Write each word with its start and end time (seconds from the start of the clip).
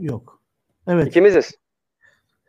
Yok. 0.00 0.40
Evet. 0.86 1.06
İkimiziz. 1.06 1.50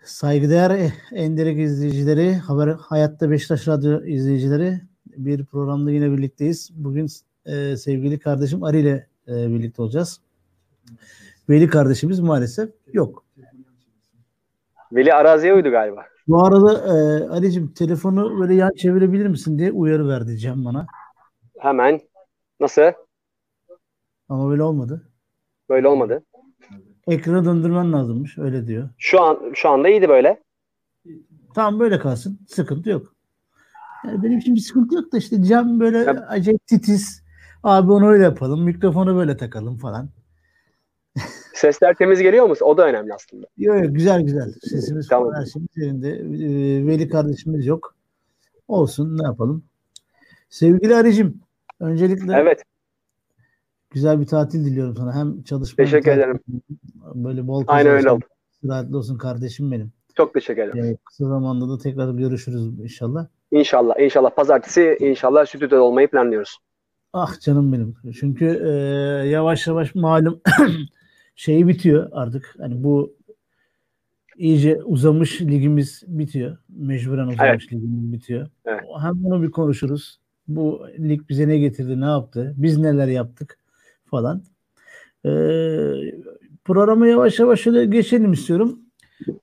Saygıdeğer 0.03 0.91
Endirek 1.11 1.59
izleyicileri, 1.59 2.35
Haber 2.35 2.67
Hayatta 2.67 3.31
Beşiktaş 3.31 3.67
Radyo 3.67 4.03
izleyicileri 4.05 4.81
bir 5.05 5.45
programda 5.45 5.91
yine 5.91 6.11
birlikteyiz. 6.11 6.69
Bugün 6.73 7.07
e, 7.45 7.77
sevgili 7.77 8.19
kardeşim 8.19 8.63
Ari 8.63 8.79
ile 8.79 9.07
e, 9.27 9.31
birlikte 9.31 9.81
olacağız. 9.81 10.21
Veli 11.49 11.67
kardeşimiz 11.67 12.19
maalesef 12.19 12.69
yok. 12.93 13.25
Veli 14.91 15.13
araziye 15.13 15.53
uydu 15.53 15.71
galiba. 15.71 16.05
Bu 16.27 16.45
arada 16.45 16.73
e, 16.73 17.27
Ali'cim 17.29 17.73
telefonu 17.73 18.39
böyle 18.39 18.53
yan 18.53 18.71
çevirebilir 18.73 19.27
misin 19.27 19.59
diye 19.59 19.71
uyarı 19.71 20.07
verdi 20.07 20.37
Cem 20.37 20.65
bana. 20.65 20.87
Hemen. 21.59 21.99
Nasıl? 22.59 22.81
Ama 24.29 24.49
böyle 24.49 24.63
olmadı. 24.63 25.07
Böyle 25.69 25.87
olmadı. 25.87 26.23
Ekranı 27.11 27.45
döndürmen 27.45 27.93
lazımmış. 27.93 28.37
Öyle 28.37 28.67
diyor. 28.67 28.89
Şu 28.97 29.21
an 29.21 29.39
şu 29.53 29.69
anda 29.69 29.89
iyiydi 29.89 30.09
böyle. 30.09 30.41
Tamam 31.55 31.79
böyle 31.79 31.99
kalsın. 31.99 32.39
Sıkıntı 32.47 32.89
yok. 32.89 33.13
Yani 34.05 34.23
benim 34.23 34.37
için 34.37 34.55
bir 34.55 34.59
sıkıntı 34.59 34.95
yok 34.95 35.11
da 35.11 35.17
işte 35.17 35.43
Cem 35.43 35.79
böyle 35.79 35.97
Ya- 35.97 36.25
acayip 36.29 36.67
titiz. 36.67 37.23
Abi 37.63 37.91
onu 37.91 38.07
öyle 38.09 38.23
yapalım. 38.23 38.63
Mikrofonu 38.63 39.15
böyle 39.15 39.37
takalım 39.37 39.77
falan. 39.77 40.09
Sesler 41.53 41.93
temiz 41.95 42.19
geliyor 42.21 42.45
mu? 42.45 42.55
O 42.61 42.77
da 42.77 42.87
önemli 42.87 43.13
aslında. 43.13 43.47
Yok 43.57 43.83
yok 43.83 43.95
güzel 43.95 44.21
güzel. 44.21 44.53
Sesimiz 44.61 45.07
Tamam. 45.07 45.33
her 45.33 45.45
şeyimiz 45.45 45.77
yerinde. 45.77 46.09
Ee, 46.09 46.87
Veli 46.87 47.09
kardeşimiz 47.09 47.65
yok. 47.65 47.95
Olsun 48.67 49.17
ne 49.17 49.23
yapalım. 49.23 49.63
Sevgili 50.49 50.95
Arıcım 50.95 51.39
öncelikle 51.79 52.33
Evet. 52.33 52.63
Güzel 53.91 54.21
bir 54.21 54.25
tatil 54.25 54.65
diliyorum 54.65 54.95
sana. 54.95 55.15
Hem 55.15 55.43
çalışma 55.43 55.83
Teşekkür 55.83 56.11
ederim. 56.11 56.39
Böyle 57.15 57.47
bol 57.47 57.63
Aynen 57.67 57.91
öyle 57.91 58.11
oldu. 58.11 58.25
sıhhatli 58.61 58.95
olsun 58.95 59.17
kardeşim 59.17 59.71
benim. 59.71 59.91
Çok 60.15 60.33
teşekkür 60.33 60.61
ederim. 60.61 60.85
Ee, 60.85 60.97
kısa 61.05 61.27
zamanda 61.27 61.69
da 61.69 61.77
tekrar 61.77 62.13
görüşürüz 62.13 62.79
inşallah. 62.79 63.27
İnşallah. 63.51 63.99
inşallah 63.99 64.29
Pazartesi 64.29 64.97
inşallah 64.99 65.45
stüdyoda 65.45 65.83
olmayı 65.83 66.07
planlıyoruz. 66.07 66.57
Ah 67.13 67.39
canım 67.39 67.73
benim. 67.73 67.95
Çünkü 68.19 68.45
e, 68.45 68.69
yavaş 69.29 69.67
yavaş 69.67 69.95
malum 69.95 70.41
şeyi 71.35 71.67
bitiyor 71.67 72.09
artık. 72.11 72.55
Hani 72.59 72.83
bu 72.83 73.13
iyice 74.37 74.83
uzamış 74.83 75.41
ligimiz 75.41 76.03
bitiyor. 76.07 76.57
Mecburen 76.69 77.27
uzamış 77.27 77.73
ligimiz 77.73 78.13
bitiyor. 78.13 78.47
Evet. 78.65 78.81
Hem 79.01 79.23
bunu 79.23 79.43
bir 79.43 79.51
konuşuruz. 79.51 80.19
Bu 80.47 80.87
lig 80.99 81.29
bize 81.29 81.47
ne 81.47 81.57
getirdi, 81.57 82.01
ne 82.01 82.05
yaptı? 82.05 82.53
Biz 82.57 82.77
neler 82.77 83.07
yaptık 83.07 83.60
falan. 84.11 84.43
E, 85.25 85.31
programa 86.65 87.07
yavaş 87.07 87.39
yavaş 87.39 87.61
şöyle 87.61 87.85
geçelim 87.85 88.33
istiyorum. 88.33 88.79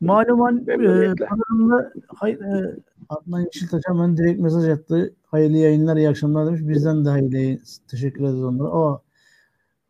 Malum 0.00 0.42
an 0.42 0.58
e, 0.58 0.76
programda 1.14 1.92
hay, 2.06 2.30
e, 2.30 2.76
Adnan 3.08 3.40
Yeşiltaş 3.40 3.82
hemen 3.86 4.16
direkt 4.16 4.40
mesaj 4.40 4.68
attı. 4.68 5.14
Hayırlı 5.26 5.56
yayınlar, 5.56 5.96
iyi 5.96 6.08
akşamlar 6.08 6.46
demiş. 6.46 6.60
Bizden 6.64 7.04
de 7.04 7.08
hayırlı 7.08 7.36
yayın. 7.36 7.60
Teşekkür 7.90 8.24
ederiz 8.24 8.42
onlara. 8.42 8.68
Aa, 8.68 9.00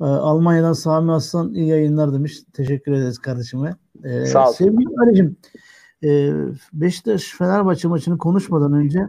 e, 0.01 0.05
Almanya'dan 0.05 0.73
Sami 0.73 1.13
Aslan 1.13 1.55
iyi 1.55 1.69
yayınlar 1.69 2.13
demiş. 2.13 2.39
Teşekkür 2.53 2.93
ederiz 2.93 3.19
kardeşime. 3.19 3.77
E, 4.05 4.27
Sağ 4.27 4.49
ol. 4.49 4.53
Sevgili 4.53 4.89
Ali'cim, 5.03 5.37
e, 6.05 6.33
Beşiktaş 6.73 7.35
Fenerbahçe 7.39 7.89
maçını 7.89 8.19
konuşmadan 8.19 8.73
önce 8.73 9.09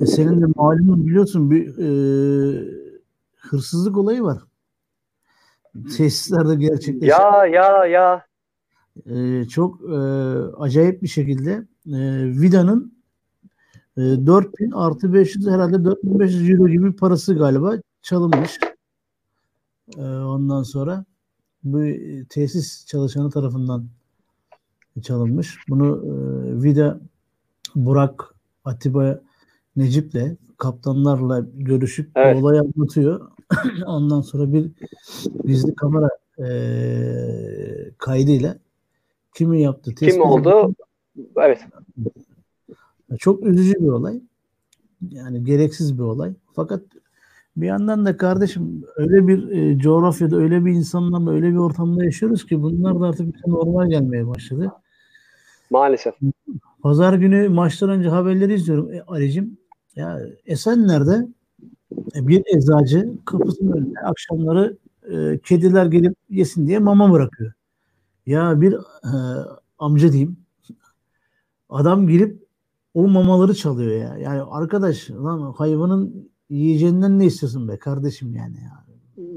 e, 0.00 0.06
senin 0.06 0.42
de 0.42 0.46
malumun 0.56 1.06
biliyorsun 1.06 1.50
bir 1.50 1.78
e, 1.78 2.85
hırsızlık 3.48 3.96
olayı 3.96 4.22
var. 4.22 4.38
Tesislerde 5.96 6.54
gerçekleşen. 6.54 7.20
Ya 7.20 7.46
ya 7.46 7.86
ya. 7.86 8.26
e, 9.06 9.44
çok 9.48 9.80
e, 9.80 9.96
acayip 10.58 11.02
bir 11.02 11.08
şekilde 11.08 11.50
e, 11.86 11.98
Vida'nın 12.40 12.96
e, 13.96 14.00
4000 14.00 14.70
artı 14.70 15.12
500 15.14 15.46
herhalde 15.46 15.84
4500 15.84 16.50
euro 16.50 16.68
gibi 16.68 16.96
parası 16.96 17.34
galiba 17.34 17.74
çalınmış. 18.02 18.58
E, 19.98 20.02
ondan 20.02 20.62
sonra 20.62 21.04
bu 21.64 21.84
e, 21.84 22.24
tesis 22.24 22.86
çalışanı 22.86 23.30
tarafından 23.30 23.86
çalınmış. 25.02 25.58
Bunu 25.68 25.86
e, 25.86 26.12
Vida 26.62 27.00
Burak 27.74 28.34
Atiba 28.64 29.20
Necip'le 29.76 30.36
kaptanlarla 30.58 31.46
görüşüp 31.54 32.10
Evet. 32.14 32.42
olayı 32.42 32.60
anlatıyor. 32.60 33.30
Ondan 33.86 34.20
sonra 34.20 34.52
bir 34.52 34.70
gizli 35.44 35.74
kamera 35.74 36.08
e, 36.38 36.48
kaydıyla 37.98 38.56
kimi 39.34 39.62
yaptı? 39.62 39.94
Kim 39.94 40.08
tespit 40.08 40.24
oldu? 40.24 40.74
Evet. 41.36 41.60
Çok 43.18 43.46
üzücü 43.46 43.74
bir 43.74 43.88
olay. 43.88 44.20
Yani 45.10 45.44
gereksiz 45.44 45.98
bir 45.98 46.02
olay. 46.02 46.32
Fakat 46.54 46.82
bir 47.56 47.66
yandan 47.66 48.06
da 48.06 48.16
kardeşim 48.16 48.84
öyle 48.96 49.28
bir 49.28 49.48
e, 49.50 49.78
coğrafyada, 49.78 50.36
öyle 50.36 50.64
bir 50.64 50.72
insanlarla, 50.72 51.30
öyle 51.30 51.50
bir 51.50 51.56
ortamda 51.56 52.04
yaşıyoruz 52.04 52.46
ki 52.46 52.62
bunlar 52.62 53.00
da 53.00 53.06
artık 53.06 53.34
bize 53.34 53.50
normal 53.50 53.90
gelmeye 53.90 54.28
başladı. 54.28 54.72
Maalesef. 55.70 56.14
Pazar 56.82 57.14
günü 57.14 57.48
maçtan 57.48 57.90
önce 57.90 58.08
haberleri 58.08 58.54
izliyorum. 58.54 58.92
E, 58.92 59.02
Ali'cim 59.02 59.58
ya 59.96 60.20
Esenler'de 60.46 61.26
e, 62.16 62.28
bir 62.28 62.42
eczacı 62.56 63.12
kapısının 63.24 63.72
önüne 63.72 63.98
akşamları 64.00 64.76
e, 65.12 65.38
kediler 65.38 65.86
gelip 65.86 66.14
yesin 66.30 66.66
diye 66.66 66.78
mama 66.78 67.12
bırakıyor. 67.12 67.52
Ya 68.26 68.60
bir 68.60 68.72
e, 68.74 69.12
amca 69.78 70.12
diyeyim 70.12 70.36
adam 71.68 72.08
girip 72.08 72.46
o 72.94 73.08
mamaları 73.08 73.54
çalıyor 73.54 73.92
ya. 73.92 74.16
Yani 74.18 74.42
arkadaş 74.50 75.10
lan 75.10 75.52
hayvanın 75.52 76.30
yiyeceğinden 76.50 77.18
ne 77.18 77.24
istiyorsun 77.24 77.68
be 77.68 77.78
kardeşim 77.78 78.34
yani 78.34 78.56
ya. 78.56 78.86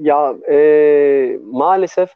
Ya 0.02 0.53
e, 0.53 1.40
maalesef 1.44 2.09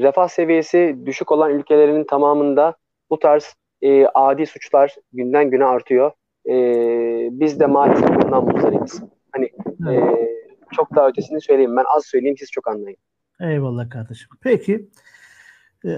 refah 0.00 0.28
seviyesi 0.28 0.98
düşük 1.06 1.32
olan 1.32 1.50
ülkelerinin 1.50 2.04
tamamında 2.04 2.76
bu 3.10 3.18
tarz 3.18 3.54
e, 3.82 4.06
adi 4.06 4.46
suçlar 4.46 4.96
günden 5.12 5.50
güne 5.50 5.64
artıyor. 5.64 6.12
E, 6.50 6.54
biz 7.32 7.60
de 7.60 7.66
maalesef 7.66 8.08
bundan 8.08 8.44
muzdaribiz. 8.44 9.02
Hani 9.32 9.44
e, 9.94 10.16
çok 10.72 10.94
daha 10.96 11.08
ötesini 11.08 11.40
söyleyeyim. 11.40 11.76
Ben 11.76 11.84
az 11.96 12.04
söyleyeyim 12.04 12.36
siz 12.38 12.50
çok 12.50 12.68
anlayın. 12.68 12.98
Eyvallah 13.40 13.90
kardeşim. 13.90 14.28
Peki 14.40 14.88
e, 15.84 15.92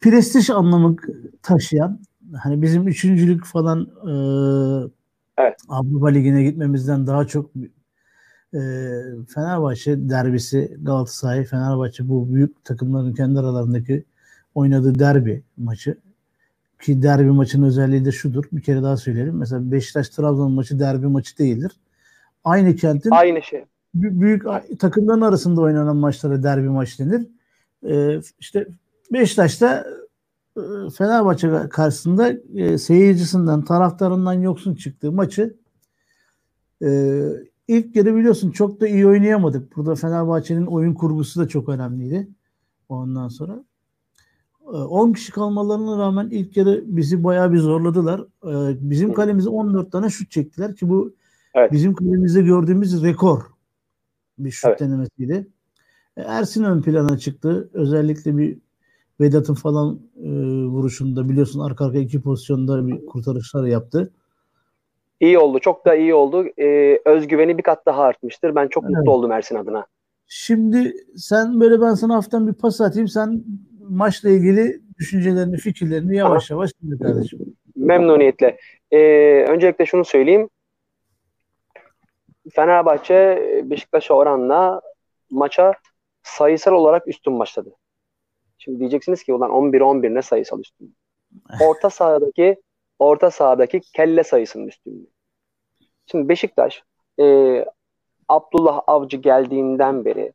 prestij 0.00 0.50
anlamı 0.50 0.96
taşıyan 1.42 2.00
hani 2.42 2.62
bizim 2.62 2.88
üçüncülük 2.88 3.44
falan 3.44 3.80
e, 3.80 4.12
Evet. 5.38 5.56
Avrupa 5.68 6.08
Ligi'ne 6.08 6.42
gitmemizden 6.42 7.06
daha 7.06 7.26
çok 7.26 7.50
e, 8.54 8.60
Fenerbahçe 9.34 10.08
derbisi 10.08 10.76
Galatasaray 10.82 11.44
Fenerbahçe 11.44 12.08
bu 12.08 12.34
büyük 12.34 12.64
takımların 12.64 13.14
kendi 13.14 13.38
aralarındaki 13.38 14.04
oynadığı 14.54 14.98
derbi 14.98 15.42
maçı 15.56 15.98
ki 16.82 17.02
derbi 17.02 17.30
maçının 17.30 17.66
özelliği 17.66 18.04
de 18.04 18.12
şudur. 18.12 18.44
Bir 18.52 18.62
kere 18.62 18.82
daha 18.82 18.96
söyleyelim. 18.96 19.36
Mesela 19.36 19.72
Beşiktaş 19.72 20.08
Trabzon 20.08 20.52
maçı 20.52 20.78
derbi 20.78 21.06
maçı 21.06 21.38
değildir. 21.38 21.72
Aynı 22.44 22.76
kentin 22.76 23.10
Aynı 23.10 23.42
şey. 23.42 23.64
bü- 23.96 24.20
büyük 24.20 24.44
takımların 24.78 25.20
arasında 25.20 25.60
oynanan 25.60 25.96
maçlara 25.96 26.42
derbi 26.42 26.68
maç 26.68 26.98
denir. 26.98 27.26
Ee, 27.88 28.20
işte 28.40 28.66
Beşiktaş'ta 29.12 29.86
e, 30.56 30.60
Fenerbahçe 30.98 31.68
karşısında 31.70 32.32
e, 32.54 32.78
seyircisinden, 32.78 33.62
taraftarından 33.62 34.32
yoksun 34.32 34.74
çıktığı 34.74 35.12
maçı 35.12 35.56
e, 36.82 37.20
ilk 37.68 37.96
yarı 37.96 38.16
biliyorsun 38.16 38.50
çok 38.50 38.80
da 38.80 38.88
iyi 38.88 39.06
oynayamadık. 39.06 39.76
Burada 39.76 39.94
Fenerbahçe'nin 39.94 40.66
oyun 40.66 40.94
kurgusu 40.94 41.40
da 41.40 41.48
çok 41.48 41.68
önemliydi. 41.68 42.28
Ondan 42.88 43.28
sonra 43.28 43.64
10 44.72 45.12
kişi 45.12 45.32
kalmalarına 45.32 45.98
rağmen 45.98 46.28
ilk 46.30 46.56
yarı 46.56 46.82
bizi 46.86 47.24
bayağı 47.24 47.52
bir 47.52 47.58
zorladılar. 47.58 48.20
E, 48.20 48.76
Bizim 48.90 49.12
kalemize 49.14 49.48
14 49.48 49.92
tane 49.92 50.08
şut 50.10 50.30
çektiler 50.30 50.74
ki 50.76 50.88
bu 50.88 51.14
Evet. 51.54 51.72
bizim 51.72 51.94
kalemizde 51.94 52.42
gördüğümüz 52.42 53.02
rekor 53.04 53.42
bir 54.38 54.50
şut 54.50 54.68
Evet. 54.68 54.80
denemesiydi. 54.80 55.46
E, 56.16 56.22
Ersin 56.22 56.64
ön 56.64 56.82
plana 56.82 57.18
çıktı. 57.18 57.70
Özellikle 57.72 58.38
bir 58.38 58.58
Vedat'ın 59.20 59.54
falan 59.54 60.00
e, 60.24 60.28
vuruşunda 60.64 61.28
biliyorsun 61.28 61.60
arka 61.60 61.86
arka 61.86 61.98
iki 61.98 62.22
pozisyonda 62.22 62.86
bir 62.86 63.06
kurtarışlar 63.06 63.64
yaptı. 63.66 64.10
İyi 65.20 65.38
oldu. 65.38 65.58
Çok 65.58 65.86
da 65.86 65.94
iyi 65.94 66.14
oldu. 66.14 66.44
E, 66.58 66.98
özgüveni 67.06 67.58
bir 67.58 67.62
kat 67.62 67.86
daha 67.86 68.02
artmıştır. 68.02 68.54
Ben 68.54 68.68
çok 68.68 68.84
Evet. 68.84 68.96
mutlu 68.96 69.12
oldum 69.12 69.32
Ersin 69.32 69.56
adına. 69.56 69.86
Şimdi 70.26 70.94
sen 71.16 71.60
böyle 71.60 71.80
ben 71.80 71.94
sana 71.94 72.14
hafiften 72.14 72.46
bir 72.48 72.52
pas 72.52 72.80
atayım. 72.80 73.08
Sen 73.08 73.44
maçla 73.90 74.30
ilgili 74.30 74.80
düşüncelerini, 74.98 75.56
fikirlerini 75.56 76.16
yavaş 76.16 76.50
yavaş 76.50 76.70
dinle 76.82 76.98
kardeşim. 76.98 77.38
Memnuniyetle. 77.76 78.58
E, 78.90 78.98
öncelikle 79.48 79.86
şunu 79.86 80.04
söyleyeyim. 80.04 80.50
Fenerbahçe 82.52 83.42
Beşiktaş'a 83.64 84.14
oranla 84.14 84.80
maça 85.30 85.74
sayısal 86.22 86.72
olarak 86.72 87.08
üstün 87.08 87.38
başladı. 87.38 87.70
Şimdi 88.58 88.78
diyeceksiniz 88.78 89.22
ki 89.22 89.34
ulan 89.34 89.50
11-11 89.50 90.14
ne 90.14 90.22
sayısal 90.22 90.60
üstünlük? 90.60 90.94
Orta 91.60 91.90
sahadaki 91.90 92.56
orta 92.98 93.30
sahadaki 93.30 93.80
kelle 93.80 94.24
sayısının 94.24 94.66
üstünlüğü. 94.66 95.06
Şimdi 96.06 96.28
Beşiktaş 96.28 96.82
e, 97.20 97.64
Abdullah 98.28 98.80
Avcı 98.86 99.16
geldiğinden 99.16 100.04
beri 100.04 100.32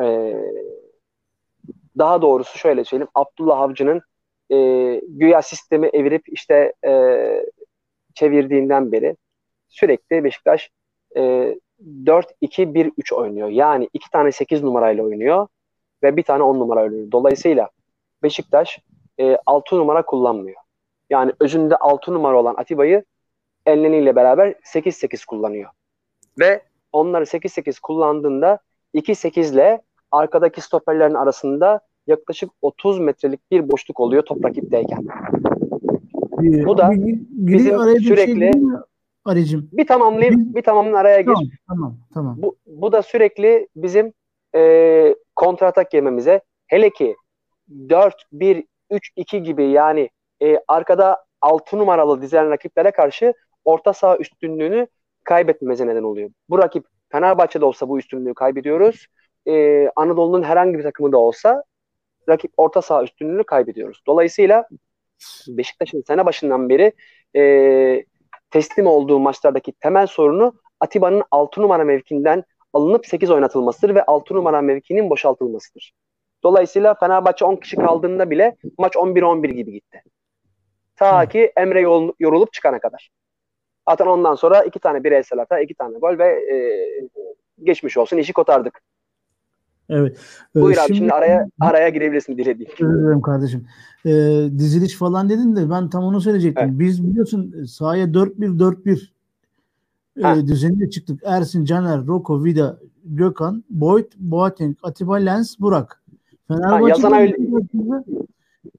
e, 0.00 0.34
daha 1.98 2.22
doğrusu 2.22 2.58
şöyle 2.58 2.84
söyleyeyim 2.84 3.10
Abdullah 3.14 3.60
Avcı'nın 3.60 4.02
e, 4.50 4.56
güya 5.08 5.42
sistemi 5.42 5.86
evirip 5.86 6.22
işte 6.28 6.72
e, 6.86 6.92
çevirdiğinden 8.14 8.92
beri 8.92 9.16
sürekli 9.68 10.24
Beşiktaş 10.24 10.70
e, 11.16 11.54
4-2-1-3 12.04 13.14
oynuyor. 13.14 13.48
Yani 13.48 13.88
iki 13.92 14.10
tane 14.10 14.32
8 14.32 14.62
numarayla 14.62 15.04
oynuyor 15.04 15.48
ve 16.02 16.16
bir 16.16 16.22
tane 16.22 16.42
10 16.42 16.58
numara 16.58 16.82
oynuyor. 16.82 17.12
Dolayısıyla 17.12 17.68
Beşiktaş 18.22 18.78
e, 19.20 19.38
6 19.46 19.76
numara 19.76 20.04
kullanmıyor. 20.04 20.60
Yani 21.10 21.32
özünde 21.40 21.76
6 21.76 22.14
numara 22.14 22.40
olan 22.40 22.54
Atiba'yı 22.58 23.04
Elneni 23.66 23.96
ile 23.98 24.16
beraber 24.16 24.48
8-8 24.48 25.26
kullanıyor. 25.26 25.70
Ve 26.38 26.62
onları 26.92 27.24
8-8 27.24 27.80
kullandığında 27.80 28.58
2-8 28.94 29.54
ile 29.54 29.82
arkadaki 30.10 30.60
stoperlerin 30.60 31.14
arasında 31.14 31.80
yaklaşık 32.08 32.50
30 32.62 32.98
metrelik 32.98 33.50
bir 33.50 33.70
boşluk 33.70 34.00
oluyor 34.00 34.22
top 34.22 34.44
rakipteyken. 34.44 35.06
Ee, 36.44 36.64
Bu 36.66 36.78
da 36.78 36.90
bizim 37.30 37.82
şey 37.82 38.00
sürekli 38.00 38.52
şey 38.52 38.62
Aricim. 39.24 39.68
Bir 39.72 39.86
tamamlayayım, 39.86 40.54
bir 40.54 40.62
tamamın 40.62 40.92
araya 40.92 41.20
gir. 41.20 41.26
Tamam, 41.26 41.50
tamam, 41.68 41.96
tamam. 42.14 42.36
Bu, 42.38 42.56
bu 42.66 42.92
da 42.92 43.02
sürekli 43.02 43.68
bizim 43.76 44.12
e, 44.54 45.14
kontratak 45.36 45.94
yememize 45.94 46.40
hele 46.66 46.90
ki 46.90 47.16
4-1-3-2 47.70 49.36
gibi 49.36 49.64
yani 49.64 50.10
e, 50.42 50.58
arkada 50.68 51.24
6 51.40 51.78
numaralı 51.78 52.22
dizilen 52.22 52.50
rakiplere 52.50 52.90
karşı 52.90 53.34
orta 53.64 53.92
saha 53.92 54.16
üstünlüğünü 54.16 54.86
kaybetmemize 55.24 55.86
neden 55.86 56.02
oluyor. 56.02 56.30
Bu 56.50 56.58
rakip 56.58 56.84
Fenerbahçe'de 57.08 57.64
olsa 57.64 57.88
bu 57.88 57.98
üstünlüğü 57.98 58.34
kaybediyoruz. 58.34 59.06
Ee, 59.46 59.90
Anadolu'nun 59.96 60.42
herhangi 60.42 60.78
bir 60.78 60.82
takımında 60.82 61.18
olsa 61.18 61.62
rakip 62.28 62.52
orta 62.56 62.82
saha 62.82 63.02
üstünlüğünü 63.02 63.44
kaybediyoruz. 63.44 64.02
Dolayısıyla 64.06 64.68
Beşiktaş'ın 65.48 66.02
sene 66.06 66.26
başından 66.26 66.68
beri 66.68 66.92
e, 67.36 68.04
teslim 68.50 68.86
olduğu 68.86 69.18
maçlardaki 69.18 69.72
temel 69.72 70.06
sorunu 70.06 70.52
Atiba'nın 70.80 71.22
6 71.30 71.62
numara 71.62 71.84
mevkinden 71.84 72.44
alınıp 72.72 73.06
8 73.06 73.30
oynatılmasıdır 73.30 73.94
ve 73.94 74.02
6 74.04 74.34
numara 74.34 74.60
mevkinin 74.60 75.10
boşaltılmasıdır. 75.10 75.92
Dolayısıyla 76.42 76.94
Fenerbahçe 76.94 77.44
10 77.44 77.56
kişi 77.56 77.76
kaldığında 77.76 78.30
bile 78.30 78.56
maç 78.78 78.96
11-11 78.96 79.46
gibi 79.50 79.72
gitti. 79.72 80.02
Ta 80.96 81.28
ki 81.28 81.52
Emre 81.56 81.80
yorulup 82.20 82.52
çıkana 82.52 82.78
kadar. 82.78 83.10
Zaten 83.88 84.06
ondan 84.06 84.34
sonra 84.34 84.62
iki 84.62 84.78
tane 84.78 85.04
bireysel 85.04 85.38
hata, 85.38 85.60
iki 85.60 85.74
tane 85.74 85.98
gol 85.98 86.18
ve 86.18 86.26
e, 86.26 86.56
geçmiş 87.62 87.96
olsun 87.96 88.16
işi 88.16 88.32
kotardık. 88.32 88.82
Evet. 89.88 90.16
Ee, 90.56 90.60
Buyur 90.60 90.74
şimdi, 90.74 90.86
abi 90.86 90.96
şimdi 90.96 91.12
araya 91.12 91.48
araya 91.60 91.88
girebilirsin 91.88 92.38
dilediğin. 92.38 92.70
Özür 92.80 93.22
kardeşim. 93.22 93.66
Ee, 94.06 94.10
diziliş 94.58 94.94
falan 94.94 95.28
dedin 95.28 95.56
de 95.56 95.70
ben 95.70 95.90
tam 95.90 96.04
onu 96.04 96.20
söyleyecektim. 96.20 96.68
Evet. 96.68 96.78
Biz 96.78 97.10
biliyorsun 97.10 97.64
sahaya 97.64 98.04
4-1-4-1 98.04 99.08
e, 100.18 100.46
düzeninde 100.46 100.90
çıktık. 100.90 101.20
Ersin, 101.24 101.64
Caner, 101.64 102.06
Roko, 102.06 102.44
Vida, 102.44 102.78
Gökhan, 103.04 103.64
Boyd, 103.70 104.12
Boateng, 104.16 104.76
Atiba, 104.82 105.16
Lens, 105.16 105.60
Burak. 105.60 106.02
Fenerbahçe 106.48 107.02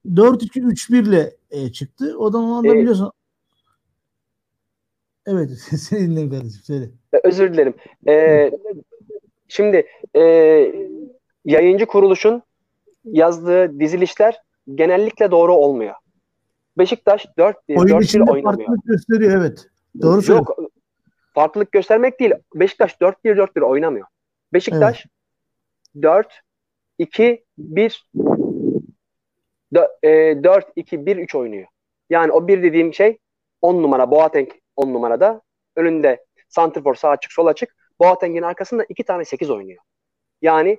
4-2-3-1 0.08 1.08
ile 1.10 1.36
e, 1.52 1.72
çıktı. 1.72 2.16
O 2.18 2.32
zaman 2.32 2.64
da 2.64 2.74
biliyorsun 2.74 3.12
Evet, 5.26 5.50
seni 5.80 6.10
dinleyin 6.10 6.30
kardeşim, 6.30 6.62
söyle. 6.64 6.90
Özür 7.24 7.54
dilerim. 7.54 7.74
Ee, 8.08 8.52
şimdi 9.48 9.86
e, 10.16 10.22
yayıncı 11.50 11.86
kuruluşun 11.86 12.44
yazdığı 13.04 13.80
dizilişler 13.80 14.42
genellikle 14.75 15.31
doğru 15.31 15.54
olmuyor. 15.54 15.96
Beşiktaş 16.78 17.25
4-1 17.25 17.54
oynamıyor. 18.31 18.44
farklılık 18.44 18.86
gösteriyor 18.86 19.42
evet. 19.42 19.68
Doğru 20.01 20.22
söylüyorsun. 20.22 20.63
Yok, 20.63 20.72
farklılık 21.34 21.72
göstermek 21.72 22.19
değil. 22.19 22.34
Beşiktaş 22.56 22.94
4-1-4-1 22.94 23.62
oynamıyor. 23.62 24.07
Beşiktaş 24.54 25.06
evet. 25.96 26.04
4 26.04 26.42
2 26.98 27.46
1 27.57 28.10
4 29.74 30.68
2 30.75 31.06
1 31.06 31.18
3 31.18 31.36
oynuyor. 31.36 31.68
Yani 32.10 32.31
o 32.31 32.48
bir 32.48 32.63
dediğim 32.63 32.94
şey 32.94 33.18
10 33.62 33.84
numara 33.84 34.12
Boateng 34.12 34.50
10 34.75 34.94
numarada. 34.94 35.42
Önünde 35.75 36.25
Santrfor 36.50 36.95
sağ 36.95 37.10
açık 37.10 37.31
sol 37.31 37.48
açık. 37.48 37.75
Boateng'in 38.00 38.42
arkasında 38.42 38.86
iki 38.90 39.04
tane 39.04 39.25
8 39.25 39.50
oynuyor. 39.50 39.84
Yani 40.42 40.78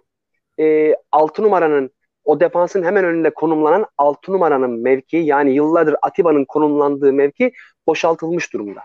e, 0.60 0.96
6 1.12 1.42
numaranın 1.42 1.90
o 2.24 2.40
defansın 2.40 2.82
hemen 2.82 3.04
önünde 3.04 3.30
konumlanan 3.30 3.86
6 3.98 4.32
numaranın 4.32 4.70
mevki 4.70 5.16
yani 5.16 5.54
yıllardır 5.54 5.96
Atiba'nın 6.02 6.44
konumlandığı 6.44 7.12
mevki 7.12 7.52
boşaltılmış 7.86 8.52
durumda. 8.52 8.80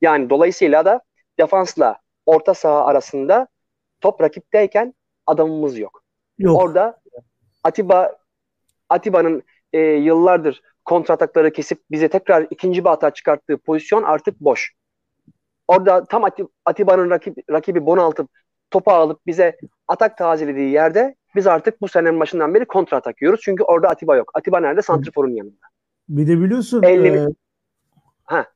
Yani 0.00 0.30
dolayısıyla 0.30 0.84
da 0.84 1.00
defansla 1.38 1.98
orta 2.26 2.54
saha 2.54 2.84
arasında 2.84 3.48
top 4.00 4.20
rakipteyken 4.20 4.94
adamımız 5.26 5.78
yok. 5.78 6.02
yok. 6.38 6.62
Orada 6.62 7.00
Atiba 7.64 8.16
Atiba'nın 8.88 9.42
e, 9.72 9.78
yıllardır 9.80 10.62
kontratakları 10.84 11.52
kesip 11.52 11.80
bize 11.90 12.08
tekrar 12.08 12.46
ikinci 12.50 12.84
bir 12.84 12.88
hata 12.88 13.10
çıkarttığı 13.10 13.58
pozisyon 13.58 14.02
artık 14.02 14.40
boş. 14.40 14.72
Orada 15.68 16.04
tam 16.04 16.24
Atiba'nın 16.64 17.10
rakip, 17.10 17.50
rakibi 17.50 17.86
bonaltıp 17.86 18.30
topu 18.70 18.90
alıp 18.90 19.26
bize 19.26 19.56
atak 19.88 20.18
tazelediği 20.18 20.70
yerde 20.70 21.14
biz 21.36 21.46
artık 21.46 21.80
bu 21.80 21.88
senenin 21.88 22.20
başından 22.20 22.54
beri 22.54 22.64
kontra 22.64 22.96
atak 22.96 23.22
yiyoruz. 23.22 23.40
Çünkü 23.44 23.62
orada 23.62 23.88
Atiba 23.88 24.16
yok. 24.16 24.30
Atiba 24.34 24.60
nerede? 24.60 24.82
Santrifor'un 24.82 25.30
yanında. 25.30 25.66
Bir 26.08 26.26
de 26.26 26.40
biliyorsun 26.40 26.82
50... 26.82 27.08
e, 27.08 27.26
ha. 28.24 28.46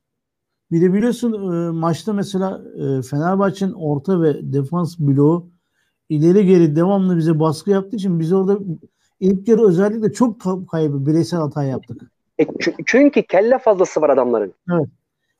Bir 0.71 0.81
de 0.81 0.93
biliyorsun 0.93 1.33
e, 1.33 1.71
maçta 1.71 2.13
mesela 2.13 2.61
e, 2.75 3.01
Fenerbahçe'nin 3.01 3.73
orta 3.73 4.21
ve 4.21 4.53
defans 4.53 4.99
bloğu 4.99 5.49
ileri 6.09 6.45
geri 6.45 6.75
devamlı 6.75 7.17
bize 7.17 7.39
baskı 7.39 7.71
yaptığı 7.71 7.95
için 7.95 8.19
biz 8.19 8.33
orada 8.33 8.59
ilk 9.19 9.47
yarı 9.47 9.67
özellikle 9.67 10.13
çok 10.13 10.41
kaybı 10.71 11.05
bireysel 11.05 11.39
hata 11.39 11.63
yaptık. 11.63 12.01
E, 12.39 12.45
çünkü 12.85 13.23
kelle 13.23 13.59
fazlası 13.59 14.01
var 14.01 14.09
adamların. 14.09 14.53
Evet. 14.71 14.87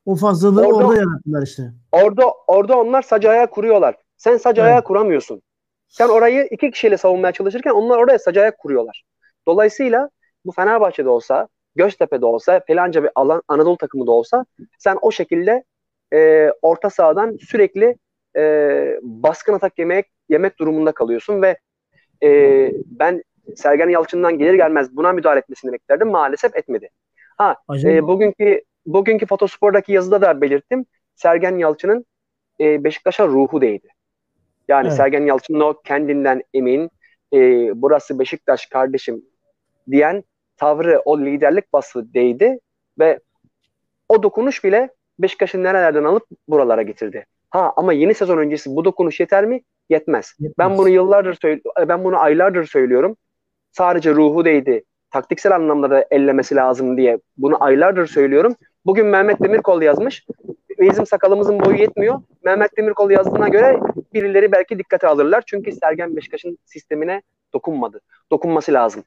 O 0.05 0.15
fazlalığı 0.15 0.67
orada, 0.67 0.87
orada 0.87 0.99
yarattılar 0.99 1.41
işte. 1.41 1.73
Orada 1.91 2.23
orada 2.47 2.77
onlar 2.79 3.01
sac 3.01 3.25
ayağı 3.25 3.49
kuruyorlar. 3.49 3.95
Sen 4.23 4.37
sac 4.37 4.59
evet. 4.59 4.67
ayağı 4.67 4.83
kuramıyorsun. 4.83 5.41
Sen 5.87 6.09
orayı 6.09 6.47
iki 6.51 6.71
kişiyle 6.71 6.97
savunmaya 6.97 7.31
çalışırken 7.31 7.71
onlar 7.71 7.97
oraya 7.97 8.19
sac 8.19 8.37
ayak 8.37 8.57
kuruyorlar. 8.57 9.03
Dolayısıyla 9.47 10.09
bu 10.45 10.51
Fenerbahçe'de 10.51 11.09
olsa, 11.09 11.47
Göztepe'de 11.75 12.25
olsa, 12.25 12.61
falanca 12.67 13.03
bir 13.03 13.09
alan 13.15 13.41
Anadolu 13.47 13.77
takımı 13.77 14.07
da 14.07 14.11
olsa 14.11 14.45
sen 14.79 14.97
o 15.01 15.11
şekilde 15.11 15.63
e, 16.13 16.49
orta 16.61 16.89
sahadan 16.89 17.37
sürekli 17.49 17.95
e, 18.35 18.99
baskın 19.01 19.53
atak 19.53 19.79
yemek 19.79 20.05
yemek 20.29 20.59
durumunda 20.59 20.91
kalıyorsun 20.91 21.41
ve 21.41 21.57
e, 22.23 22.71
ben 22.85 23.23
Sergen 23.55 23.89
Yalçın'dan 23.89 24.37
gelir 24.37 24.53
gelmez 24.53 24.95
buna 24.95 25.11
müdahale 25.11 25.39
etmesini 25.39 25.73
beklerdim. 25.73 26.07
Maalesef 26.07 26.55
etmedi. 26.55 26.89
Ha, 27.37 27.55
e, 27.83 28.07
bugünkü 28.07 28.61
bugünkü 28.85 29.25
Fotospor'daki 29.25 29.91
yazıda 29.91 30.21
da 30.21 30.41
belirttim. 30.41 30.85
Sergen 31.15 31.57
Yalçın'ın 31.57 32.05
e, 32.59 32.83
Beşiktaş'a 32.83 33.27
ruhu 33.27 33.61
değdi. 33.61 33.87
Yani 34.67 34.87
evet. 34.87 34.97
Sergen 34.97 35.25
Yalçın'ın 35.25 35.59
o 35.59 35.81
kendinden 35.81 36.43
emin, 36.53 36.89
e, 37.33 37.37
burası 37.81 38.19
Beşiktaş 38.19 38.65
kardeşim 38.65 39.25
diyen 39.91 40.23
tavrı, 40.57 41.01
o 41.05 41.19
liderlik 41.19 41.73
bası 41.73 42.13
değdi 42.13 42.59
ve 42.99 43.19
o 44.09 44.23
dokunuş 44.23 44.63
bile 44.63 44.89
Beşiktaş'ın 45.19 45.63
nerelerden 45.63 46.03
alıp 46.03 46.23
buralara 46.47 46.81
getirdi. 46.81 47.25
Ha 47.49 47.73
ama 47.75 47.93
yeni 47.93 48.13
sezon 48.13 48.37
öncesi 48.37 48.75
bu 48.75 48.85
dokunuş 48.85 49.19
yeter 49.19 49.45
mi? 49.45 49.61
Yetmez. 49.89 50.33
Yetmez. 50.39 50.53
Ben 50.57 50.77
bunu 50.77 50.89
yıllardır 50.89 51.39
ben 51.87 52.03
bunu 52.03 52.19
aylardır 52.19 52.65
söylüyorum 52.65 53.17
sadece 53.73 54.11
ruhu 54.11 54.45
değdi. 54.45 54.83
Taktiksel 55.11 55.55
anlamda 55.55 55.89
da 55.89 56.05
ellemesi 56.11 56.55
lazım 56.55 56.97
diye 56.97 57.19
bunu 57.37 57.63
aylardır 57.63 58.07
söylüyorum. 58.07 58.55
Bugün 58.85 59.05
Mehmet 59.05 59.43
Demirkol 59.43 59.81
yazmış. 59.81 60.25
Bizim 60.79 61.05
sakalımızın 61.05 61.59
boyu 61.59 61.77
yetmiyor. 61.77 62.21
Mehmet 62.43 62.77
Demirkol 62.77 63.11
yazdığına 63.11 63.49
göre 63.49 63.79
birileri 64.13 64.51
belki 64.51 64.79
dikkate 64.79 65.07
alırlar. 65.07 65.43
Çünkü 65.47 65.71
Sergen 65.71 66.15
Beşiktaş'ın 66.15 66.57
sistemine 66.65 67.21
dokunmadı. 67.53 68.01
Dokunması 68.31 68.73
lazım. 68.73 69.03